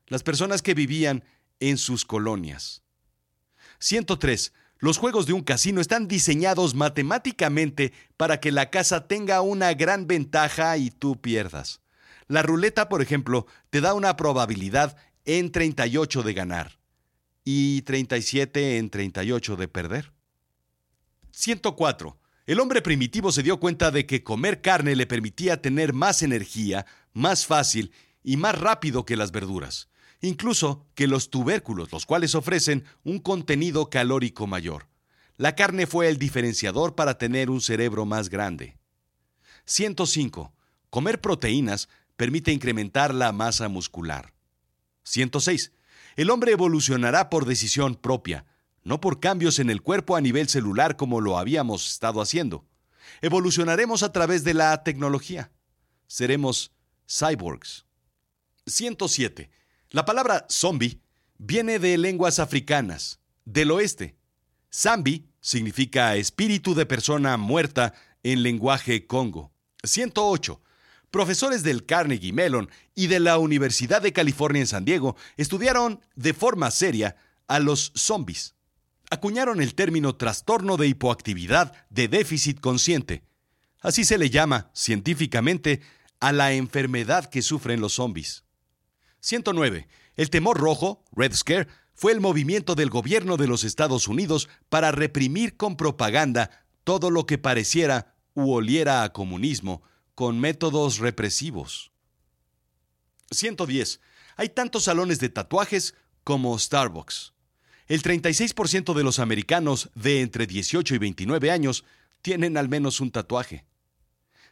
las 0.08 0.24
personas 0.24 0.60
que 0.60 0.74
vivían 0.74 1.22
en 1.60 1.78
sus 1.78 2.04
colonias. 2.04 2.82
103. 3.78 4.52
Los 4.80 4.98
juegos 4.98 5.26
de 5.26 5.34
un 5.34 5.42
casino 5.42 5.80
están 5.80 6.08
diseñados 6.08 6.74
matemáticamente 6.74 7.92
para 8.16 8.40
que 8.40 8.50
la 8.50 8.70
casa 8.70 9.06
tenga 9.06 9.40
una 9.40 9.72
gran 9.74 10.08
ventaja 10.08 10.76
y 10.76 10.90
tú 10.90 11.20
pierdas. 11.20 11.80
La 12.28 12.42
ruleta, 12.42 12.88
por 12.88 13.02
ejemplo, 13.02 13.46
te 13.70 13.80
da 13.80 13.94
una 13.94 14.16
probabilidad 14.16 14.96
en 15.24 15.50
38 15.50 16.22
de 16.22 16.34
ganar 16.34 16.78
y 17.42 17.82
37 17.82 18.76
en 18.76 18.90
38 18.90 19.56
de 19.56 19.68
perder. 19.68 20.12
104. 21.30 22.18
El 22.46 22.60
hombre 22.60 22.82
primitivo 22.82 23.32
se 23.32 23.42
dio 23.42 23.58
cuenta 23.58 23.90
de 23.90 24.06
que 24.06 24.22
comer 24.22 24.60
carne 24.60 24.96
le 24.96 25.06
permitía 25.06 25.62
tener 25.62 25.92
más 25.94 26.22
energía, 26.22 26.84
más 27.12 27.46
fácil 27.46 27.92
y 28.22 28.36
más 28.36 28.58
rápido 28.58 29.04
que 29.06 29.16
las 29.16 29.32
verduras, 29.32 29.88
incluso 30.20 30.86
que 30.94 31.06
los 31.06 31.30
tubérculos, 31.30 31.90
los 31.92 32.04
cuales 32.04 32.34
ofrecen 32.34 32.84
un 33.04 33.18
contenido 33.18 33.88
calórico 33.88 34.46
mayor. 34.46 34.88
La 35.36 35.54
carne 35.54 35.86
fue 35.86 36.08
el 36.08 36.18
diferenciador 36.18 36.94
para 36.94 37.16
tener 37.16 37.48
un 37.48 37.60
cerebro 37.60 38.04
más 38.04 38.28
grande. 38.28 38.76
105. 39.64 40.52
Comer 40.90 41.20
proteínas 41.20 41.88
permite 42.18 42.50
incrementar 42.50 43.14
la 43.14 43.30
masa 43.30 43.68
muscular. 43.68 44.34
106. 45.04 45.72
El 46.16 46.30
hombre 46.30 46.50
evolucionará 46.50 47.30
por 47.30 47.46
decisión 47.46 47.94
propia, 47.94 48.44
no 48.82 49.00
por 49.00 49.20
cambios 49.20 49.60
en 49.60 49.70
el 49.70 49.82
cuerpo 49.82 50.16
a 50.16 50.20
nivel 50.20 50.48
celular 50.48 50.96
como 50.96 51.20
lo 51.20 51.38
habíamos 51.38 51.88
estado 51.88 52.20
haciendo. 52.20 52.66
Evolucionaremos 53.22 54.02
a 54.02 54.10
través 54.10 54.42
de 54.42 54.52
la 54.52 54.82
tecnología. 54.82 55.52
Seremos 56.08 56.72
cyborgs. 57.08 57.86
107. 58.66 59.50
La 59.90 60.04
palabra 60.04 60.44
zombie 60.50 61.00
viene 61.38 61.78
de 61.78 61.96
lenguas 61.98 62.40
africanas, 62.40 63.20
del 63.44 63.70
oeste. 63.70 64.16
Zambi 64.74 65.30
significa 65.40 66.16
espíritu 66.16 66.74
de 66.74 66.84
persona 66.84 67.36
muerta 67.36 67.94
en 68.24 68.42
lenguaje 68.42 69.06
congo. 69.06 69.52
108. 69.84 70.60
Profesores 71.10 71.62
del 71.62 71.86
Carnegie 71.86 72.32
Mellon 72.32 72.70
y 72.94 73.06
de 73.06 73.20
la 73.20 73.38
Universidad 73.38 74.02
de 74.02 74.12
California 74.12 74.60
en 74.60 74.66
San 74.66 74.84
Diego 74.84 75.16
estudiaron 75.36 76.00
de 76.16 76.34
forma 76.34 76.70
seria 76.70 77.16
a 77.46 77.60
los 77.60 77.92
zombies. 77.94 78.54
Acuñaron 79.10 79.62
el 79.62 79.74
término 79.74 80.16
trastorno 80.16 80.76
de 80.76 80.86
hipoactividad 80.88 81.72
de 81.88 82.08
déficit 82.08 82.60
consciente. 82.60 83.24
Así 83.80 84.04
se 84.04 84.18
le 84.18 84.28
llama, 84.28 84.70
científicamente, 84.74 85.80
a 86.20 86.32
la 86.32 86.52
enfermedad 86.52 87.30
que 87.30 87.40
sufren 87.40 87.80
los 87.80 87.94
zombies. 87.94 88.44
109. 89.20 89.88
El 90.16 90.30
temor 90.30 90.58
rojo, 90.58 91.04
Red 91.12 91.32
Scare, 91.32 91.68
fue 91.94 92.12
el 92.12 92.20
movimiento 92.20 92.74
del 92.74 92.90
gobierno 92.90 93.36
de 93.36 93.46
los 93.46 93.64
Estados 93.64 94.08
Unidos 94.08 94.48
para 94.68 94.92
reprimir 94.92 95.56
con 95.56 95.76
propaganda 95.76 96.50
todo 96.84 97.10
lo 97.10 97.24
que 97.24 97.38
pareciera 97.38 98.14
u 98.34 98.52
oliera 98.52 99.02
a 99.02 99.12
comunismo, 99.12 99.82
con 100.18 100.40
métodos 100.40 100.98
represivos. 100.98 101.92
110. 103.30 104.00
Hay 104.34 104.48
tantos 104.48 104.82
salones 104.82 105.20
de 105.20 105.28
tatuajes 105.28 105.94
como 106.24 106.58
Starbucks. 106.58 107.34
El 107.86 108.02
36% 108.02 108.94
de 108.94 109.04
los 109.04 109.20
americanos 109.20 109.90
de 109.94 110.22
entre 110.22 110.48
18 110.48 110.96
y 110.96 110.98
29 110.98 111.52
años 111.52 111.84
tienen 112.20 112.56
al 112.56 112.68
menos 112.68 113.00
un 113.00 113.12
tatuaje. 113.12 113.64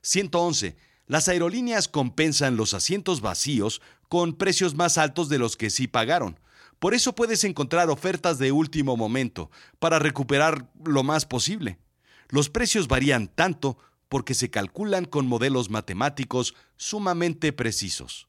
111. 0.03 0.77
Las 1.09 1.27
aerolíneas 1.27 1.89
compensan 1.89 2.57
los 2.57 2.73
asientos 2.73 3.21
vacíos 3.21 3.83
con 4.09 4.35
precios 4.37 4.77
más 4.77 4.99
altos 4.99 5.29
de 5.29 5.41
los 5.41 5.57
que 5.57 5.71
sí 5.71 5.89
pagaron. 5.89 6.39
Por 6.79 6.95
eso 6.95 7.17
puedes 7.17 7.43
encontrar 7.43 7.91
ofertas 7.91 8.39
de 8.39 8.53
último 8.53 8.97
momento 8.97 9.51
para 9.81 9.99
recuperar 9.99 10.71
lo 10.85 11.03
más 11.03 11.27
posible. 11.27 11.81
Los 12.29 12.51
precios 12.51 12.87
varían 12.87 13.27
tanto 13.27 13.79
porque 14.09 14.35
se 14.35 14.51
calculan 14.51 15.05
con 15.05 15.27
modelos 15.27 15.71
matemáticos 15.71 16.55
sumamente 16.77 17.53
precisos. 17.53 18.29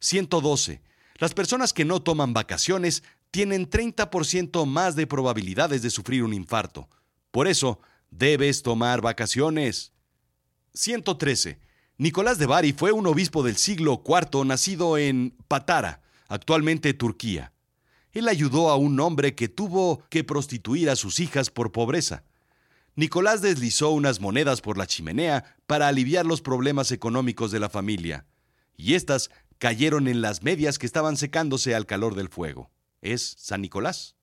112. 0.00 0.82
Las 1.18 1.32
personas 1.34 1.72
que 1.72 1.84
no 1.84 2.02
toman 2.02 2.34
vacaciones 2.34 3.02
tienen 3.30 3.68
30% 3.68 4.66
más 4.66 4.96
de 4.96 5.06
probabilidades 5.06 5.82
de 5.82 5.90
sufrir 5.90 6.22
un 6.22 6.34
infarto. 6.34 6.88
Por 7.30 7.48
eso, 7.48 7.80
debes 8.10 8.62
tomar 8.62 9.00
vacaciones. 9.00 9.92
113. 10.74 11.58
Nicolás 11.96 12.38
de 12.38 12.46
Bari 12.46 12.72
fue 12.72 12.92
un 12.92 13.06
obispo 13.06 13.42
del 13.42 13.56
siglo 13.56 14.02
IV 14.06 14.44
nacido 14.44 14.98
en 14.98 15.36
Patara, 15.48 16.02
actualmente 16.28 16.94
Turquía. 16.94 17.52
Él 18.12 18.28
ayudó 18.28 18.70
a 18.70 18.76
un 18.76 18.98
hombre 19.00 19.34
que 19.34 19.48
tuvo 19.48 20.02
que 20.10 20.22
prostituir 20.22 20.90
a 20.90 20.96
sus 20.96 21.18
hijas 21.18 21.50
por 21.50 21.72
pobreza. 21.72 22.24
Nicolás 22.96 23.42
deslizó 23.42 23.90
unas 23.90 24.20
monedas 24.20 24.60
por 24.60 24.78
la 24.78 24.86
chimenea 24.86 25.56
para 25.66 25.88
aliviar 25.88 26.26
los 26.26 26.42
problemas 26.42 26.92
económicos 26.92 27.50
de 27.50 27.58
la 27.58 27.68
familia, 27.68 28.26
y 28.76 28.94
éstas 28.94 29.30
cayeron 29.58 30.06
en 30.06 30.20
las 30.20 30.42
medias 30.42 30.78
que 30.78 30.86
estaban 30.86 31.16
secándose 31.16 31.74
al 31.74 31.86
calor 31.86 32.14
del 32.14 32.28
fuego. 32.28 32.70
Es 33.02 33.34
San 33.38 33.62
Nicolás. 33.62 34.14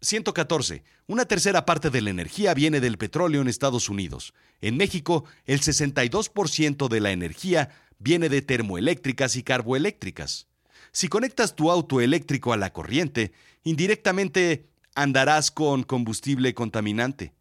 114. 0.00 0.84
Una 1.06 1.24
tercera 1.24 1.64
parte 1.64 1.90
de 1.90 2.00
la 2.00 2.10
energía 2.10 2.52
viene 2.54 2.80
del 2.80 2.98
petróleo 2.98 3.40
en 3.40 3.48
Estados 3.48 3.88
Unidos. 3.88 4.34
En 4.60 4.76
México, 4.76 5.24
el 5.44 5.60
62% 5.60 6.88
de 6.88 7.00
la 7.00 7.12
energía 7.12 7.70
viene 7.98 8.28
de 8.28 8.42
termoeléctricas 8.42 9.36
y 9.36 9.42
carboeléctricas. 9.42 10.48
Si 10.92 11.08
conectas 11.08 11.54
tu 11.54 11.70
auto 11.70 12.00
eléctrico 12.00 12.52
a 12.52 12.56
la 12.56 12.72
corriente, 12.72 13.32
indirectamente 13.64 14.68
andarás 14.94 15.50
con 15.50 15.82
combustible 15.82 16.54
contaminante. 16.54 17.35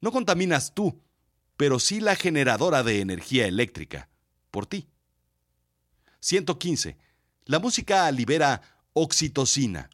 No 0.00 0.12
contaminas 0.12 0.74
tú, 0.74 1.02
pero 1.56 1.78
sí 1.78 2.00
la 2.00 2.14
generadora 2.14 2.82
de 2.82 3.00
energía 3.00 3.46
eléctrica, 3.46 4.08
por 4.50 4.66
ti. 4.66 4.88
115. 6.20 6.96
La 7.44 7.58
música 7.58 8.10
libera 8.10 8.62
oxitocina, 8.92 9.90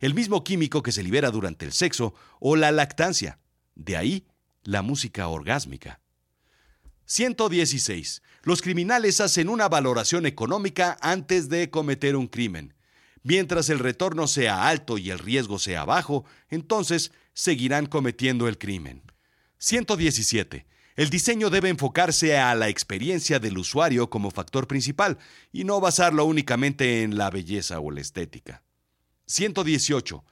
el 0.00 0.14
mismo 0.14 0.44
químico 0.44 0.82
que 0.82 0.92
se 0.92 1.02
libera 1.02 1.30
durante 1.30 1.64
el 1.64 1.72
sexo 1.72 2.14
o 2.40 2.56
la 2.56 2.72
lactancia. 2.72 3.38
De 3.74 3.96
ahí 3.96 4.26
la 4.62 4.82
música 4.82 5.28
orgásmica. 5.28 6.00
116. 7.06 8.22
Los 8.42 8.62
criminales 8.62 9.20
hacen 9.20 9.48
una 9.48 9.68
valoración 9.68 10.26
económica 10.26 10.96
antes 11.00 11.48
de 11.48 11.70
cometer 11.70 12.16
un 12.16 12.26
crimen. 12.26 12.74
Mientras 13.22 13.70
el 13.70 13.78
retorno 13.78 14.26
sea 14.26 14.68
alto 14.68 14.98
y 14.98 15.10
el 15.10 15.18
riesgo 15.18 15.58
sea 15.58 15.84
bajo, 15.84 16.24
entonces 16.48 17.12
seguirán 17.32 17.86
cometiendo 17.86 18.48
el 18.48 18.58
crimen. 18.58 19.02
117. 19.58 20.66
El 20.96 21.10
diseño 21.10 21.50
debe 21.50 21.68
enfocarse 21.68 22.38
a 22.38 22.54
la 22.54 22.68
experiencia 22.68 23.38
del 23.38 23.58
usuario 23.58 24.08
como 24.08 24.30
factor 24.30 24.66
principal 24.66 25.18
y 25.52 25.64
no 25.64 25.80
basarlo 25.80 26.24
únicamente 26.24 27.02
en 27.02 27.18
la 27.18 27.28
belleza 27.30 27.80
o 27.80 27.90
la 27.90 28.00
estética. 28.00 28.62
118. 29.26 30.24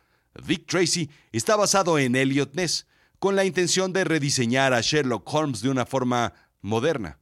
Dick 0.46 0.66
Tracy 0.66 1.10
está 1.32 1.56
basado 1.56 1.98
en 1.98 2.16
Elliot 2.16 2.54
Ness, 2.54 2.86
con 3.18 3.36
la 3.36 3.44
intención 3.44 3.92
de 3.92 4.04
rediseñar 4.04 4.72
a 4.72 4.80
Sherlock 4.80 5.32
Holmes 5.32 5.60
de 5.60 5.70
una 5.70 5.86
forma 5.86 6.32
moderna. 6.60 7.18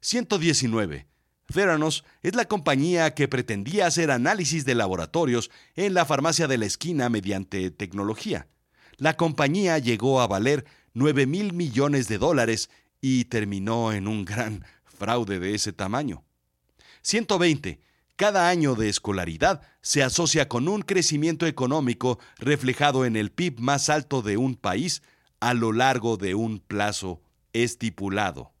119. 0.00 1.06
Theranos 1.52 2.04
es 2.22 2.34
la 2.34 2.46
compañía 2.46 3.14
que 3.14 3.28
pretendía 3.28 3.86
hacer 3.86 4.10
análisis 4.10 4.64
de 4.64 4.74
laboratorios 4.74 5.50
en 5.76 5.94
la 5.94 6.04
farmacia 6.04 6.48
de 6.48 6.58
la 6.58 6.66
esquina 6.66 7.08
mediante 7.08 7.70
tecnología. 7.70 8.48
La 8.96 9.16
compañía 9.16 9.78
llegó 9.78 10.20
a 10.20 10.26
valer 10.26 10.64
9 10.94 11.26
mil 11.26 11.52
millones 11.52 12.08
de 12.08 12.18
dólares 12.18 12.70
y 13.00 13.24
terminó 13.24 13.92
en 13.92 14.08
un 14.08 14.24
gran 14.24 14.64
fraude 14.84 15.38
de 15.38 15.54
ese 15.54 15.72
tamaño. 15.72 16.24
120. 17.02 17.80
Cada 18.16 18.48
año 18.48 18.74
de 18.74 18.88
escolaridad 18.88 19.62
se 19.80 20.02
asocia 20.02 20.48
con 20.48 20.68
un 20.68 20.82
crecimiento 20.82 21.46
económico 21.46 22.18
reflejado 22.38 23.04
en 23.04 23.16
el 23.16 23.32
PIB 23.32 23.58
más 23.58 23.88
alto 23.88 24.22
de 24.22 24.36
un 24.36 24.54
país 24.54 25.02
a 25.40 25.54
lo 25.54 25.72
largo 25.72 26.16
de 26.16 26.34
un 26.34 26.60
plazo 26.60 27.20
estipulado. 27.52 28.52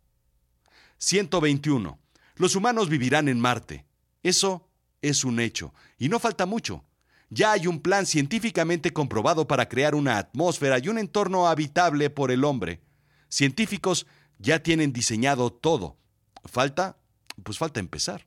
121. 0.98 1.98
Los 2.36 2.56
humanos 2.56 2.88
vivirán 2.88 3.28
en 3.28 3.38
Marte. 3.38 3.86
Eso 4.22 4.68
es 5.00 5.24
un 5.24 5.38
hecho, 5.38 5.74
y 5.98 6.08
no 6.08 6.18
falta 6.18 6.46
mucho. 6.46 6.84
Ya 7.34 7.52
hay 7.52 7.66
un 7.66 7.80
plan 7.80 8.04
científicamente 8.04 8.92
comprobado 8.92 9.48
para 9.48 9.66
crear 9.66 9.94
una 9.94 10.18
atmósfera 10.18 10.78
y 10.78 10.88
un 10.90 10.98
entorno 10.98 11.48
habitable 11.48 12.10
por 12.10 12.30
el 12.30 12.44
hombre. 12.44 12.82
Científicos 13.30 14.06
ya 14.38 14.62
tienen 14.62 14.92
diseñado 14.92 15.50
todo. 15.50 15.96
Falta, 16.44 16.98
pues 17.42 17.56
falta 17.56 17.80
empezar. 17.80 18.26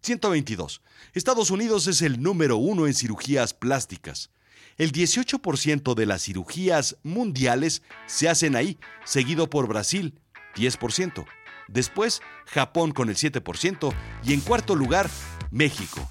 122. 0.00 0.80
Estados 1.12 1.50
Unidos 1.50 1.86
es 1.88 2.00
el 2.00 2.22
número 2.22 2.56
uno 2.56 2.86
en 2.86 2.94
cirugías 2.94 3.52
plásticas. 3.52 4.30
El 4.78 4.92
18% 4.92 5.94
de 5.94 6.06
las 6.06 6.22
cirugías 6.22 6.96
mundiales 7.02 7.82
se 8.06 8.30
hacen 8.30 8.56
ahí, 8.56 8.78
seguido 9.04 9.50
por 9.50 9.68
Brasil, 9.68 10.18
10%. 10.56 11.26
Después, 11.68 12.22
Japón 12.46 12.92
con 12.92 13.10
el 13.10 13.16
7% 13.16 13.94
y 14.24 14.32
en 14.32 14.40
cuarto 14.40 14.74
lugar, 14.74 15.10
México. 15.50 16.10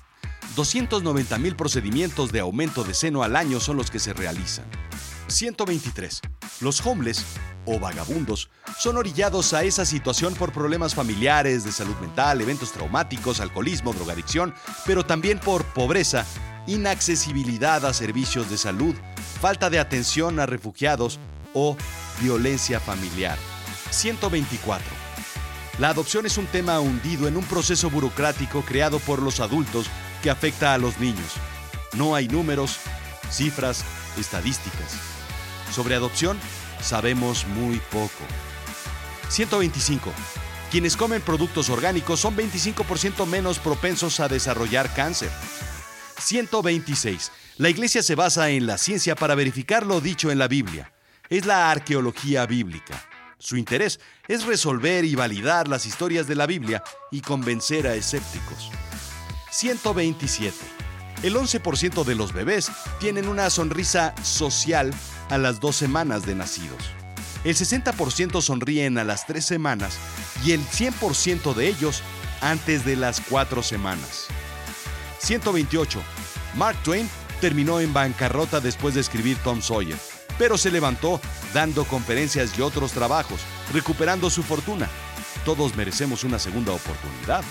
290 0.56 1.38
mil 1.38 1.56
procedimientos 1.56 2.32
de 2.32 2.42
aumento 2.42 2.84
de 2.84 2.94
seno 2.94 3.24
al 3.24 3.36
año 3.36 3.60
son 3.60 3.78
los 3.78 3.90
que 3.90 4.00
se 4.00 4.14
realizan. 4.14 4.66
123. 5.28 6.22
Los 6.60 6.86
homeless 6.86 7.26
o 7.66 7.80
vagabundos 7.80 8.50
son 8.78 8.98
orillados 8.98 9.54
a 9.54 9.64
esa 9.64 9.86
situación 9.86 10.34
por 10.34 10.52
problemas 10.52 10.94
familiares, 10.94 11.64
de 11.64 11.72
salud 11.72 11.96
mental, 12.02 12.42
eventos 12.42 12.72
traumáticos, 12.72 13.40
alcoholismo, 13.40 13.94
drogadicción, 13.94 14.54
pero 14.86 15.06
también 15.06 15.40
por 15.40 15.64
pobreza, 15.66 16.26
inaccesibilidad 16.68 17.86
a 17.86 17.94
servicios 17.94 18.50
de 18.50 18.58
salud, 18.58 18.96
falta 19.40 19.70
de 19.70 19.80
atención 19.80 20.40
a 20.40 20.46
refugiados 20.46 21.20
o 21.54 21.78
violencia 22.22 22.80
familiar. 22.80 23.38
124. 23.90 24.86
La 25.80 25.90
adopción 25.90 26.26
es 26.26 26.38
un 26.38 26.46
tema 26.48 26.80
hundido 26.80 27.28
en 27.28 27.38
un 27.38 27.44
proceso 27.44 27.90
burocrático 27.90 28.62
creado 28.62 29.00
por 29.00 29.22
los 29.22 29.40
adultos 29.40 29.88
que 30.22 30.30
afecta 30.30 30.74
a 30.74 30.78
los 30.78 31.00
niños. 31.00 31.34
No 31.94 32.16
hay 32.16 32.28
números, 32.28 32.78
cifras, 33.30 33.84
estadísticas. 34.18 34.94
Sobre 35.74 35.96
adopción, 35.96 36.40
sabemos 36.82 37.46
muy 37.48 37.78
poco. 37.92 38.24
125. 39.30 40.12
Quienes 40.70 40.96
comen 40.96 41.22
productos 41.22 41.70
orgánicos 41.70 42.20
son 42.20 42.36
25% 42.36 43.26
menos 43.26 43.60
propensos 43.60 44.20
a 44.20 44.28
desarrollar 44.28 44.94
cáncer. 44.94 45.30
126. 46.20 47.32
La 47.58 47.70
iglesia 47.70 48.04
se 48.04 48.16
basa 48.16 48.50
en 48.50 48.68
la 48.68 48.78
ciencia 48.78 49.16
para 49.16 49.36
verificar 49.36 49.86
lo 49.86 50.02
dicho 50.02 50.32
en 50.32 50.40
la 50.40 50.48
Biblia. 50.48 50.94
Es 51.30 51.46
la 51.46 51.72
arqueología 51.72 52.46
bíblica. 52.46 53.02
Su 53.38 53.58
interés 53.58 54.00
es 54.28 54.46
resolver 54.46 55.04
y 55.04 55.16
validar 55.16 55.68
las 55.68 55.86
historias 55.86 56.28
de 56.28 56.36
la 56.36 56.46
Biblia 56.46 56.84
y 57.10 57.22
convencer 57.22 57.88
a 57.88 57.96
escépticos. 57.96 58.70
127. 59.52 60.56
El 61.24 61.36
11% 61.36 62.04
de 62.04 62.16
los 62.16 62.34
bebés 62.34 62.72
tienen 63.00 63.28
una 63.28 63.50
sonrisa 63.50 64.16
social 64.24 64.92
a 65.30 65.38
las 65.38 65.60
dos 65.60 65.76
semanas 65.76 66.26
de 66.26 66.36
nacidos. 66.36 66.82
El 67.44 67.56
60% 67.56 68.42
sonríen 68.42 68.98
a 68.98 69.04
las 69.04 69.28
tres 69.28 69.46
semanas 69.46 69.98
y 70.44 70.54
el 70.54 70.62
100% 70.62 71.54
de 71.54 71.68
ellos 71.68 72.02
antes 72.40 72.86
de 72.86 72.96
las 72.96 73.22
cuatro 73.22 73.62
semanas. 73.62 74.28
128. 75.20 76.02
Mark 76.56 76.78
Twain 76.84 77.08
terminó 77.40 77.80
en 77.80 77.94
bancarrota 77.94 78.60
después 78.60 78.96
de 78.96 79.02
escribir 79.02 79.38
Tom 79.44 79.62
Sawyer, 79.62 79.98
pero 80.38 80.58
se 80.58 80.72
levantó 80.72 81.20
dando 81.54 81.86
conferencias 81.86 82.58
y 82.58 82.62
otros 82.62 82.94
trabajos, 82.94 83.42
recuperando 83.74 84.30
su 84.30 84.44
fortuna. 84.44 84.88
Todos 85.46 85.76
merecemos 85.76 86.24
una 86.24 86.40
segunda 86.40 86.72
oportunidad. 86.72 87.44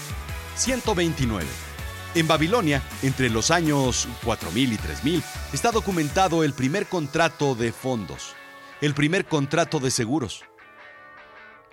129. 0.56 1.69
En 2.12 2.26
Babilonia, 2.26 2.82
entre 3.02 3.30
los 3.30 3.52
años 3.52 4.08
4000 4.24 4.72
y 4.72 4.76
3000, 4.76 5.22
está 5.52 5.70
documentado 5.70 6.42
el 6.42 6.54
primer 6.54 6.86
contrato 6.86 7.54
de 7.54 7.70
fondos, 7.70 8.34
el 8.80 8.94
primer 8.94 9.26
contrato 9.26 9.78
de 9.78 9.92
seguros. 9.92 10.42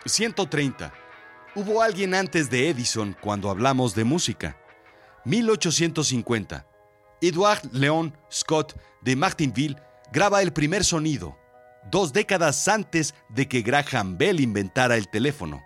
130. 0.05 0.93
Hubo 1.55 1.81
alguien 1.81 2.13
antes 2.13 2.51
de 2.51 2.69
Edison 2.69 3.17
cuando 3.19 3.49
hablamos 3.49 3.95
de 3.95 4.03
música. 4.03 4.57
1850. 5.25 6.67
Edward 7.19 7.61
Leon 7.71 8.15
Scott 8.31 8.79
de 9.01 9.15
Martinville 9.15 9.81
graba 10.13 10.43
el 10.43 10.53
primer 10.53 10.85
sonido, 10.85 11.35
dos 11.89 12.13
décadas 12.13 12.67
antes 12.67 13.15
de 13.29 13.47
que 13.47 13.63
Graham 13.63 14.19
Bell 14.19 14.39
inventara 14.39 14.97
el 14.97 15.09
teléfono. 15.09 15.63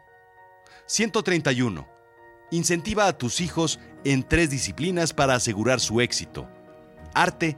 131. 0.86 1.86
Incentiva 2.52 3.08
a 3.08 3.18
tus 3.18 3.42
hijos 3.42 3.80
en 4.04 4.24
tres 4.24 4.50
disciplinas 4.50 5.14
para 5.14 5.36
asegurar 5.36 5.80
su 5.80 6.02
éxito. 6.02 6.48
Arte, 7.14 7.58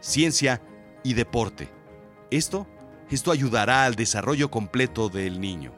ciencia 0.00 0.62
y 1.02 1.14
deporte. 1.14 1.68
Esto, 2.30 2.66
esto 3.10 3.32
ayudará 3.32 3.84
al 3.84 3.94
desarrollo 3.94 4.50
completo 4.50 5.08
del 5.08 5.40
niño. 5.40 5.74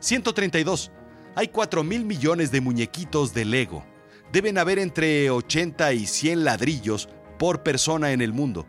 132. 0.00 0.92
Hay 1.34 1.48
4 1.48 1.84
mil 1.84 2.04
millones 2.04 2.50
de 2.50 2.60
muñequitos 2.60 3.34
de 3.34 3.44
Lego. 3.44 3.84
Deben 4.32 4.58
haber 4.58 4.78
entre 4.78 5.30
80 5.30 5.92
y 5.92 6.06
100 6.06 6.44
ladrillos 6.44 7.08
por 7.38 7.62
persona 7.62 8.12
en 8.12 8.20
el 8.20 8.32
mundo. 8.32 8.66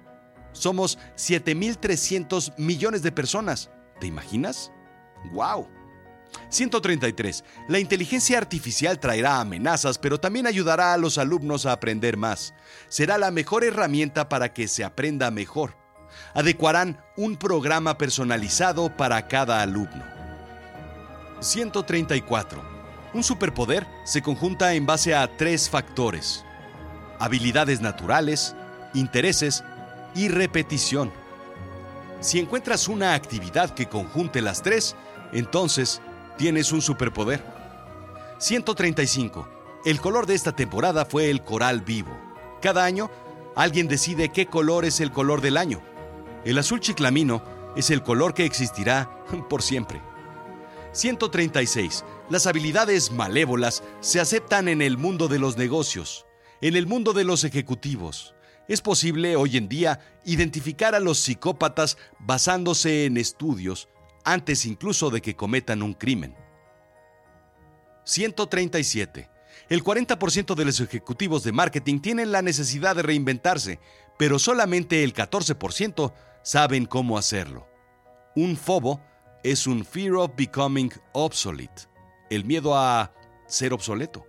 Somos 0.51 0.97
7.300 1.15 2.53
millones 2.57 3.01
de 3.01 3.11
personas. 3.11 3.69
¿Te 3.99 4.07
imaginas? 4.07 4.71
¡Wow! 5.31 5.67
133. 6.49 7.43
La 7.67 7.79
inteligencia 7.79 8.37
artificial 8.37 8.99
traerá 8.99 9.39
amenazas, 9.39 9.97
pero 9.97 10.19
también 10.19 10.47
ayudará 10.47 10.93
a 10.93 10.97
los 10.97 11.17
alumnos 11.17 11.65
a 11.65 11.73
aprender 11.73 12.17
más. 12.17 12.53
Será 12.87 13.17
la 13.17 13.31
mejor 13.31 13.63
herramienta 13.63 14.29
para 14.29 14.53
que 14.53 14.67
se 14.67 14.83
aprenda 14.83 15.31
mejor. 15.31 15.75
Adecuarán 16.33 17.01
un 17.15 17.37
programa 17.37 17.97
personalizado 17.97 18.95
para 18.95 19.27
cada 19.27 19.61
alumno. 19.61 20.03
134. 21.39 22.61
Un 23.13 23.23
superpoder 23.23 23.87
se 24.03 24.21
conjunta 24.21 24.73
en 24.73 24.85
base 24.85 25.15
a 25.15 25.37
tres 25.37 25.69
factores. 25.69 26.43
Habilidades 27.19 27.81
naturales, 27.81 28.55
intereses 28.93 29.63
y 30.15 30.27
repetición. 30.27 31.11
Si 32.21 32.39
encuentras 32.39 32.87
una 32.87 33.13
actividad 33.13 33.73
que 33.73 33.87
conjunte 33.87 34.41
las 34.41 34.61
tres, 34.61 34.95
entonces 35.31 36.01
tienes 36.39 36.71
un 36.71 36.81
superpoder. 36.81 37.43
135. 38.37 39.45
El 39.83 39.99
color 39.99 40.25
de 40.25 40.35
esta 40.35 40.55
temporada 40.55 41.03
fue 41.03 41.29
el 41.29 41.43
coral 41.43 41.81
vivo. 41.81 42.17
Cada 42.61 42.85
año, 42.85 43.11
alguien 43.57 43.89
decide 43.89 44.29
qué 44.29 44.45
color 44.45 44.85
es 44.85 45.01
el 45.01 45.11
color 45.11 45.41
del 45.41 45.57
año. 45.57 45.81
El 46.45 46.57
azul 46.57 46.79
chiclamino 46.79 47.43
es 47.75 47.89
el 47.89 48.03
color 48.03 48.33
que 48.33 48.45
existirá 48.45 49.25
por 49.49 49.61
siempre. 49.61 50.01
136. 50.93 52.05
Las 52.29 52.47
habilidades 52.47 53.11
malévolas 53.11 53.83
se 53.99 54.21
aceptan 54.21 54.69
en 54.69 54.81
el 54.81 54.97
mundo 54.97 55.27
de 55.27 55.39
los 55.39 55.57
negocios, 55.57 56.25
en 56.61 56.77
el 56.77 56.87
mundo 56.87 57.11
de 57.11 57.25
los 57.25 57.43
ejecutivos. 57.43 58.33
Es 58.69 58.79
posible 58.79 59.35
hoy 59.35 59.57
en 59.57 59.67
día 59.67 59.99
identificar 60.23 60.95
a 60.95 61.01
los 61.01 61.19
psicópatas 61.19 61.97
basándose 62.17 63.03
en 63.03 63.17
estudios 63.17 63.89
antes 64.31 64.65
incluso 64.65 65.09
de 65.09 65.21
que 65.21 65.35
cometan 65.35 65.81
un 65.81 65.93
crimen. 65.93 66.35
137. 68.03 69.29
El 69.69 69.83
40% 69.83 70.55
de 70.55 70.65
los 70.65 70.79
ejecutivos 70.79 71.43
de 71.43 71.51
marketing 71.51 71.99
tienen 71.99 72.31
la 72.31 72.43
necesidad 72.43 72.95
de 72.95 73.01
reinventarse, 73.01 73.79
pero 74.17 74.37
solamente 74.37 75.03
el 75.03 75.13
14% 75.13 76.13
saben 76.43 76.85
cómo 76.85 77.17
hacerlo. 77.17 77.67
Un 78.35 78.55
FOBO 78.55 79.01
es 79.43 79.65
un 79.65 79.83
Fear 79.83 80.13
of 80.15 80.31
Becoming 80.37 80.91
Obsolete, 81.13 81.83
el 82.29 82.45
miedo 82.45 82.77
a 82.77 83.11
ser 83.47 83.73
obsoleto. 83.73 84.27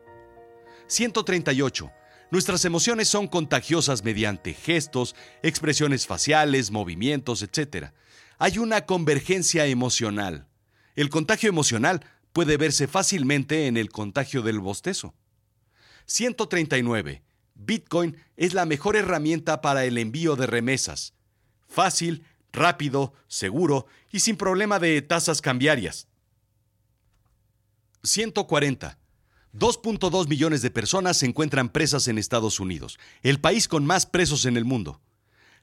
138. 0.87 1.91
Nuestras 2.31 2.65
emociones 2.65 3.09
son 3.09 3.27
contagiosas 3.29 4.03
mediante 4.03 4.55
gestos, 4.55 5.15
expresiones 5.43 6.07
faciales, 6.07 6.71
movimientos, 6.71 7.43
etc 7.43 7.93
hay 8.41 8.57
una 8.57 8.87
convergencia 8.87 9.67
emocional. 9.67 10.49
El 10.97 11.11
contagio 11.11 11.51
emocional 11.51 12.01
puede 12.33 12.57
verse 12.57 12.89
fácilmente 12.89 13.67
en 13.67 13.77
el 13.77 13.91
contagio 13.91 14.41
del 14.41 14.61
bostezo. 14.61 15.15
139. 16.07 17.23
Bitcoin 17.55 18.17
es 18.39 18.55
la 18.55 18.65
mejor 18.65 18.97
herramienta 18.97 19.61
para 19.61 19.85
el 19.85 19.99
envío 19.99 20.37
de 20.37 20.47
remesas. 20.47 21.13
Fácil, 21.69 22.25
rápido, 22.51 23.13
seguro 23.29 23.87
y 24.11 24.21
sin 24.21 24.37
problema 24.37 24.79
de 24.79 25.03
tasas 25.03 25.43
cambiarias. 25.43 26.09
140. 28.05 28.99
2.2 29.53 30.29
millones 30.29 30.63
de 30.63 30.71
personas 30.71 31.19
se 31.19 31.27
encuentran 31.27 31.69
presas 31.69 32.09
en 32.09 32.17
Estados 32.17 32.59
Unidos, 32.59 32.99
el 33.23 33.39
país 33.39 33.69
con 33.69 33.85
más 33.85 34.07
presos 34.07 34.47
en 34.47 34.57
el 34.57 34.65
mundo. 34.65 35.03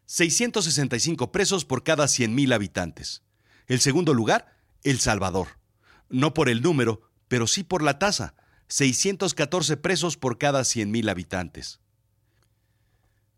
665 0.08 1.34
presos 1.34 1.66
por 1.66 1.84
cada 1.84 2.06
100.000 2.06 2.54
habitantes. 2.54 3.24
El 3.68 3.82
segundo 3.82 4.14
lugar, 4.14 4.58
El 4.84 5.00
Salvador. 5.00 5.60
No 6.10 6.34
por 6.34 6.48
el 6.48 6.62
número, 6.62 7.02
pero 7.28 7.46
sí 7.46 7.64
por 7.64 7.84
la 7.84 8.00
tasa. 8.00 8.34
614 8.70 9.76
presos 9.76 10.16
por 10.16 10.38
cada 10.38 10.62
100.000 10.62 11.12
habitantes. 11.12 11.82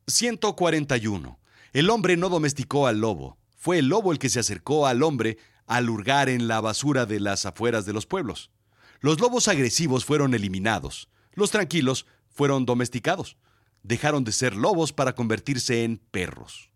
141. 0.06 1.40
El 1.74 1.90
hombre 1.90 2.18
no 2.18 2.30
domesticó 2.30 2.86
al 2.86 3.02
lobo. 3.02 3.40
Fue 3.58 3.80
el 3.80 3.88
lobo 3.88 4.12
el 4.12 4.20
que 4.20 4.30
se 4.30 4.40
acercó 4.40 4.86
al 4.86 5.02
hombre 5.02 5.40
al 5.66 5.90
hurgar 5.90 6.30
en 6.30 6.48
la 6.48 6.62
basura 6.62 7.08
de 7.08 7.20
las 7.20 7.48
afueras 7.48 7.88
de 7.88 7.94
los 7.94 8.06
pueblos. 8.06 8.52
Los 9.00 9.20
lobos 9.20 9.48
agresivos 9.48 10.06
fueron 10.06 10.36
eliminados. 10.36 11.10
Los 11.34 11.50
tranquilos 11.50 12.06
fueron 12.30 12.66
domesticados. 12.66 13.38
Dejaron 13.84 14.24
de 14.24 14.32
ser 14.32 14.56
lobos 14.56 14.94
para 14.94 15.16
convertirse 15.16 15.84
en 15.84 15.98
perros. 15.98 16.72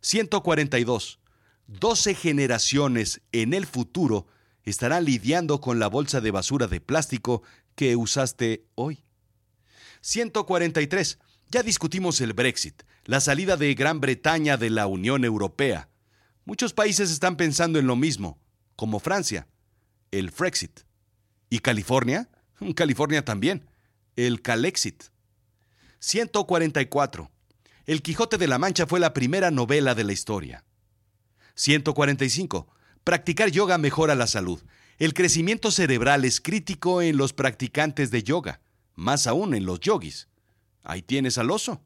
142. 0.00 1.20
12 1.66 2.14
generaciones 2.14 3.22
en 3.32 3.54
el 3.54 3.66
futuro 3.66 4.26
estarán 4.62 5.04
lidiando 5.04 5.60
con 5.60 5.78
la 5.78 5.88
bolsa 5.88 6.20
de 6.20 6.30
basura 6.30 6.66
de 6.66 6.80
plástico 6.80 7.42
que 7.74 7.96
usaste 7.96 8.66
hoy. 8.74 9.04
143. 10.00 11.18
Ya 11.48 11.62
discutimos 11.62 12.20
el 12.20 12.32
Brexit, 12.32 12.82
la 13.04 13.20
salida 13.20 13.56
de 13.56 13.74
Gran 13.74 14.00
Bretaña 14.00 14.56
de 14.56 14.70
la 14.70 14.86
Unión 14.86 15.24
Europea. 15.24 15.88
Muchos 16.44 16.72
países 16.72 17.10
están 17.10 17.36
pensando 17.36 17.78
en 17.78 17.86
lo 17.86 17.96
mismo, 17.96 18.38
como 18.74 19.00
Francia, 19.00 19.48
el 20.10 20.30
Frexit. 20.30 20.80
¿Y 21.50 21.60
California? 21.60 22.28
California 22.74 23.24
también, 23.24 23.68
el 24.16 24.42
Calexit. 24.42 25.04
144. 25.98 27.30
El 27.86 28.02
Quijote 28.02 28.36
de 28.38 28.46
la 28.46 28.58
Mancha 28.58 28.86
fue 28.86 29.00
la 29.00 29.14
primera 29.14 29.50
novela 29.50 29.94
de 29.94 30.04
la 30.04 30.12
historia. 30.12 30.64
145. 31.54 32.68
Practicar 33.04 33.50
yoga 33.50 33.78
mejora 33.78 34.14
la 34.14 34.26
salud. 34.26 34.62
El 34.98 35.14
crecimiento 35.14 35.70
cerebral 35.70 36.24
es 36.24 36.40
crítico 36.40 37.02
en 37.02 37.16
los 37.16 37.32
practicantes 37.32 38.10
de 38.10 38.22
yoga, 38.22 38.60
más 38.94 39.26
aún 39.26 39.54
en 39.54 39.64
los 39.64 39.80
yogis. 39.80 40.28
Ahí 40.82 41.02
tienes 41.02 41.38
al 41.38 41.50
oso. 41.50 41.82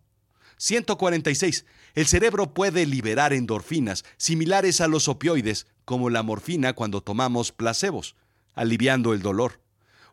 146. 0.57 1.65
El 1.95 2.07
cerebro 2.07 2.53
puede 2.53 2.87
liberar 2.87 3.33
endorfinas 3.33 4.05
similares 4.17 4.81
a 4.81 4.89
los 4.89 5.09
opioides, 5.09 5.67
como 5.85 6.11
la 6.11 6.23
morfina 6.23 6.75
cuando 6.75 7.03
tomamos 7.03 7.51
placebos, 7.51 8.15
aliviando 8.55 9.15
el 9.15 9.23
dolor. 9.23 9.61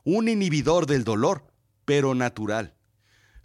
Un 0.04 0.30
inhibidor 0.30 0.86
del 0.86 1.04
dolor, 1.04 1.52
pero 1.86 2.16
natural. 2.16 2.77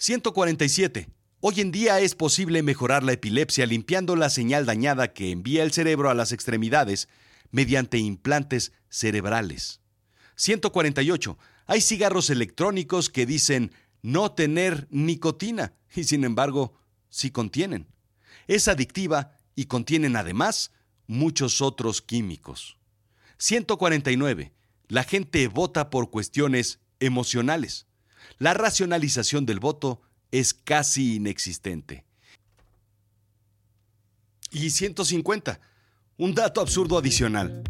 147. 0.02 1.08
Hoy 1.38 1.60
en 1.60 1.70
día 1.70 2.00
es 2.00 2.16
posible 2.16 2.64
mejorar 2.64 3.04
la 3.04 3.12
epilepsia 3.12 3.66
limpiando 3.66 4.16
la 4.16 4.30
señal 4.30 4.66
dañada 4.66 5.12
que 5.12 5.30
envía 5.30 5.62
el 5.62 5.70
cerebro 5.70 6.10
a 6.10 6.14
las 6.14 6.32
extremidades 6.32 7.08
mediante 7.52 7.98
implantes 7.98 8.72
cerebrales. 8.88 9.80
148. 10.34 11.38
Hay 11.66 11.80
cigarros 11.80 12.30
electrónicos 12.30 13.10
que 13.10 13.26
dicen 13.26 13.70
no 14.02 14.32
tener 14.32 14.88
nicotina 14.90 15.72
y 15.94 16.02
sin 16.02 16.24
embargo 16.24 16.74
sí 17.08 17.30
contienen. 17.30 17.86
Es 18.48 18.66
adictiva 18.66 19.36
y 19.54 19.66
contienen 19.66 20.16
además 20.16 20.72
muchos 21.06 21.62
otros 21.62 22.02
químicos. 22.02 22.76
149. 23.38 24.52
La 24.88 25.04
gente 25.04 25.46
vota 25.46 25.90
por 25.90 26.10
cuestiones 26.10 26.80
emocionales. 26.98 27.86
La 28.42 28.54
racionalización 28.54 29.46
del 29.46 29.60
voto 29.60 30.00
es 30.32 30.52
casi 30.52 31.14
inexistente. 31.14 32.04
Y 34.50 34.70
150. 34.70 35.60
Un 36.16 36.34
dato 36.34 36.60
absurdo 36.60 36.98
adicional. 36.98 37.62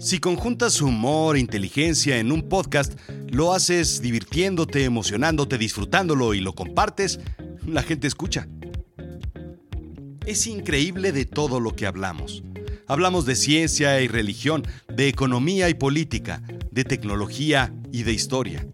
Si 0.00 0.18
conjuntas 0.18 0.80
humor 0.80 1.36
e 1.36 1.40
inteligencia 1.40 2.16
en 2.16 2.32
un 2.32 2.48
podcast, 2.48 2.98
lo 3.28 3.52
haces 3.52 4.00
divirtiéndote, 4.00 4.84
emocionándote, 4.84 5.58
disfrutándolo 5.58 6.32
y 6.32 6.40
lo 6.40 6.54
compartes, 6.54 7.20
la 7.66 7.82
gente 7.82 8.06
escucha. 8.06 8.48
Es 10.24 10.46
increíble 10.46 11.12
de 11.12 11.26
todo 11.26 11.60
lo 11.60 11.76
que 11.76 11.86
hablamos. 11.86 12.42
Hablamos 12.86 13.26
de 13.26 13.36
ciencia 13.36 14.00
y 14.00 14.08
religión, 14.08 14.66
de 14.88 15.08
economía 15.08 15.68
y 15.68 15.74
política, 15.74 16.42
de 16.70 16.84
tecnología 16.84 17.74
y 17.92 18.04
de 18.04 18.14
historia, 18.14 18.66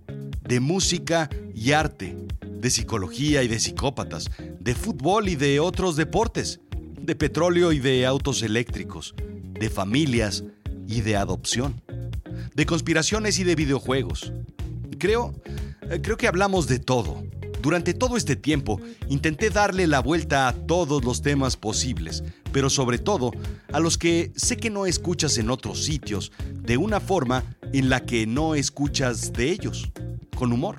de 0.52 0.60
música 0.60 1.30
y 1.54 1.72
arte, 1.72 2.14
de 2.42 2.68
psicología 2.68 3.42
y 3.42 3.48
de 3.48 3.58
psicópatas, 3.58 4.30
de 4.60 4.74
fútbol 4.74 5.30
y 5.30 5.34
de 5.34 5.60
otros 5.60 5.96
deportes, 5.96 6.60
de 7.00 7.14
petróleo 7.14 7.72
y 7.72 7.78
de 7.78 8.04
autos 8.04 8.42
eléctricos, 8.42 9.14
de 9.54 9.70
familias, 9.70 10.44
y 10.86 11.00
de 11.00 11.16
adopción, 11.16 11.80
de 12.54 12.66
conspiraciones 12.66 13.38
y 13.38 13.44
de 13.44 13.54
videojuegos. 13.54 14.34
Creo, 14.98 15.32
creo 16.02 16.18
que 16.18 16.28
hablamos 16.28 16.66
de 16.66 16.80
todo. 16.80 17.24
Durante 17.62 17.94
todo 17.94 18.18
este 18.18 18.36
tiempo 18.36 18.78
intenté 19.08 19.48
darle 19.48 19.86
la 19.86 20.00
vuelta 20.00 20.48
a 20.48 20.52
todos 20.52 21.02
los 21.02 21.22
temas 21.22 21.56
posibles, 21.56 22.24
pero 22.52 22.68
sobre 22.68 22.98
todo 22.98 23.30
a 23.72 23.80
los 23.80 23.96
que 23.96 24.32
sé 24.36 24.58
que 24.58 24.68
no 24.68 24.84
escuchas 24.84 25.38
en 25.38 25.48
otros 25.48 25.82
sitios, 25.82 26.30
de 26.52 26.76
una 26.76 27.00
forma 27.00 27.42
en 27.72 27.88
la 27.88 28.00
que 28.00 28.26
no 28.26 28.54
escuchas 28.54 29.32
de 29.32 29.50
ellos, 29.50 29.90
con 30.36 30.52
humor. 30.52 30.78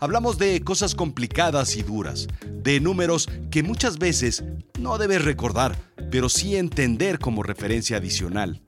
Hablamos 0.00 0.38
de 0.38 0.60
cosas 0.62 0.94
complicadas 0.94 1.76
y 1.76 1.82
duras, 1.82 2.28
de 2.62 2.80
números 2.80 3.28
que 3.50 3.62
muchas 3.62 3.98
veces 3.98 4.44
no 4.78 4.98
debes 4.98 5.24
recordar, 5.24 5.76
pero 6.10 6.28
sí 6.28 6.56
entender 6.56 7.18
como 7.18 7.42
referencia 7.42 7.96
adicional. 7.96 8.62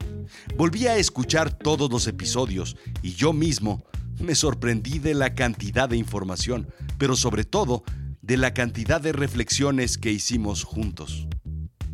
Volví 0.57 0.87
a 0.87 0.97
escuchar 0.97 1.53
todos 1.57 1.91
los 1.91 2.07
episodios 2.07 2.77
y 3.03 3.15
yo 3.15 3.33
mismo 3.33 3.85
me 4.19 4.35
sorprendí 4.35 4.99
de 4.99 5.15
la 5.15 5.35
cantidad 5.35 5.89
de 5.89 5.97
información, 5.97 6.69
pero 6.99 7.17
sobre 7.17 7.45
todo 7.45 7.85
de 8.23 8.37
la 8.37 8.55
cantidad 8.55 9.01
de 9.01 9.13
reflexiones 9.13 9.99
que 9.99 10.11
hicimos 10.11 10.65
juntos. 10.65 11.29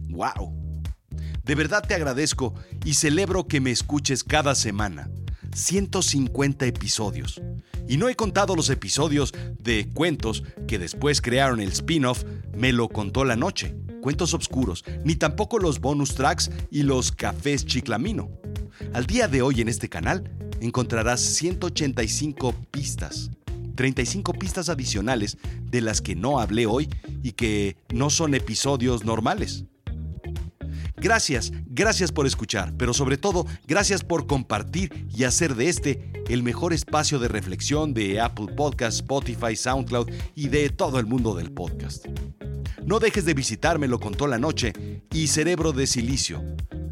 ¡Wow! 0.08 0.54
De 1.44 1.54
verdad 1.54 1.84
te 1.86 1.94
agradezco 1.94 2.54
y 2.84 2.94
celebro 2.94 3.48
que 3.48 3.60
me 3.60 3.70
escuches 3.70 4.22
cada 4.22 4.54
semana. 4.54 5.10
150 5.54 6.66
episodios. 6.66 7.40
Y 7.88 7.96
no 7.96 8.08
he 8.08 8.14
contado 8.14 8.54
los 8.56 8.70
episodios 8.70 9.32
de 9.58 9.88
cuentos 9.92 10.44
que 10.66 10.78
después 10.78 11.20
crearon 11.20 11.60
el 11.60 11.72
spin-off 11.72 12.24
Me 12.56 12.72
lo 12.72 12.88
contó 12.88 13.24
la 13.24 13.36
noche 13.36 13.74
cuentos 14.02 14.34
oscuros, 14.34 14.84
ni 15.04 15.14
tampoco 15.14 15.58
los 15.58 15.80
bonus 15.80 16.14
tracks 16.14 16.50
y 16.70 16.82
los 16.82 17.12
cafés 17.12 17.64
chiclamino. 17.64 18.28
Al 18.92 19.06
día 19.06 19.28
de 19.28 19.40
hoy 19.40 19.62
en 19.62 19.68
este 19.68 19.88
canal 19.88 20.30
encontrarás 20.60 21.20
185 21.20 22.52
pistas, 22.70 23.30
35 23.76 24.34
pistas 24.34 24.68
adicionales 24.68 25.38
de 25.70 25.80
las 25.80 26.02
que 26.02 26.14
no 26.14 26.40
hablé 26.40 26.66
hoy 26.66 26.90
y 27.22 27.32
que 27.32 27.76
no 27.94 28.10
son 28.10 28.34
episodios 28.34 29.04
normales. 29.04 29.64
Gracias, 31.02 31.52
gracias 31.66 32.12
por 32.12 32.28
escuchar, 32.28 32.74
pero 32.78 32.94
sobre 32.94 33.16
todo, 33.16 33.44
gracias 33.66 34.04
por 34.04 34.28
compartir 34.28 35.08
y 35.12 35.24
hacer 35.24 35.56
de 35.56 35.68
este 35.68 36.12
el 36.28 36.44
mejor 36.44 36.72
espacio 36.72 37.18
de 37.18 37.26
reflexión 37.26 37.92
de 37.92 38.20
Apple 38.20 38.46
Podcast, 38.56 39.00
Spotify, 39.00 39.56
SoundCloud 39.56 40.08
y 40.36 40.46
de 40.46 40.70
todo 40.70 41.00
el 41.00 41.06
mundo 41.06 41.34
del 41.34 41.50
podcast. 41.50 42.06
No 42.86 43.00
dejes 43.00 43.24
de 43.24 43.34
visitarme, 43.34 43.88
lo 43.88 43.98
contó 43.98 44.28
la 44.28 44.38
noche 44.38 44.72
y 45.12 45.26
Cerebro 45.26 45.72
de 45.72 45.88
Silicio, 45.88 46.40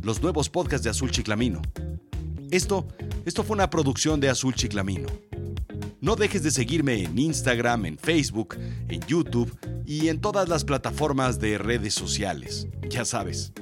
los 0.03 0.21
nuevos 0.21 0.51
podcasts 0.51 0.83
de 0.83 0.91
Azul 0.91 1.13
Chiclamino. 1.13 1.63
Esto, 2.51 2.89
esto 3.27 3.45
fue 3.45 3.55
una 3.55 3.71
producción 3.71 4.19
de 4.19 4.29
Azul 4.29 4.57
Chiclamino. 4.57 5.07
No 6.01 6.17
dejes 6.17 6.43
de 6.43 6.51
seguirme 6.51 7.05
en 7.05 7.17
Instagram, 7.17 7.87
en 7.87 7.97
Facebook, 7.97 8.57
en 8.89 9.01
YouTube 9.07 9.57
y 9.87 10.09
en 10.09 10.21
todas 10.21 10.49
las 10.49 10.65
plataformas 10.65 11.39
de 11.39 11.59
redes 11.59 11.95
sociales. 11.95 12.67
Ya 12.89 13.05
sabes. 13.05 13.53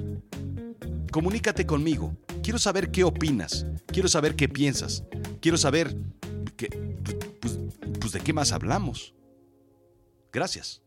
Comunícate 1.11 1.65
conmigo. 1.65 2.15
Quiero 2.43 2.59
saber 2.59 2.91
qué 2.91 3.03
opinas. 3.03 3.65
Quiero 3.87 4.07
saber 4.07 4.35
qué 4.35 4.47
piensas. 4.47 5.03
Quiero 5.41 5.57
saber 5.57 5.95
que, 6.55 6.67
pues, 7.41 7.59
pues 7.99 8.13
de 8.13 8.19
qué 8.19 8.33
más 8.33 8.51
hablamos. 8.51 9.15
Gracias. 10.31 10.81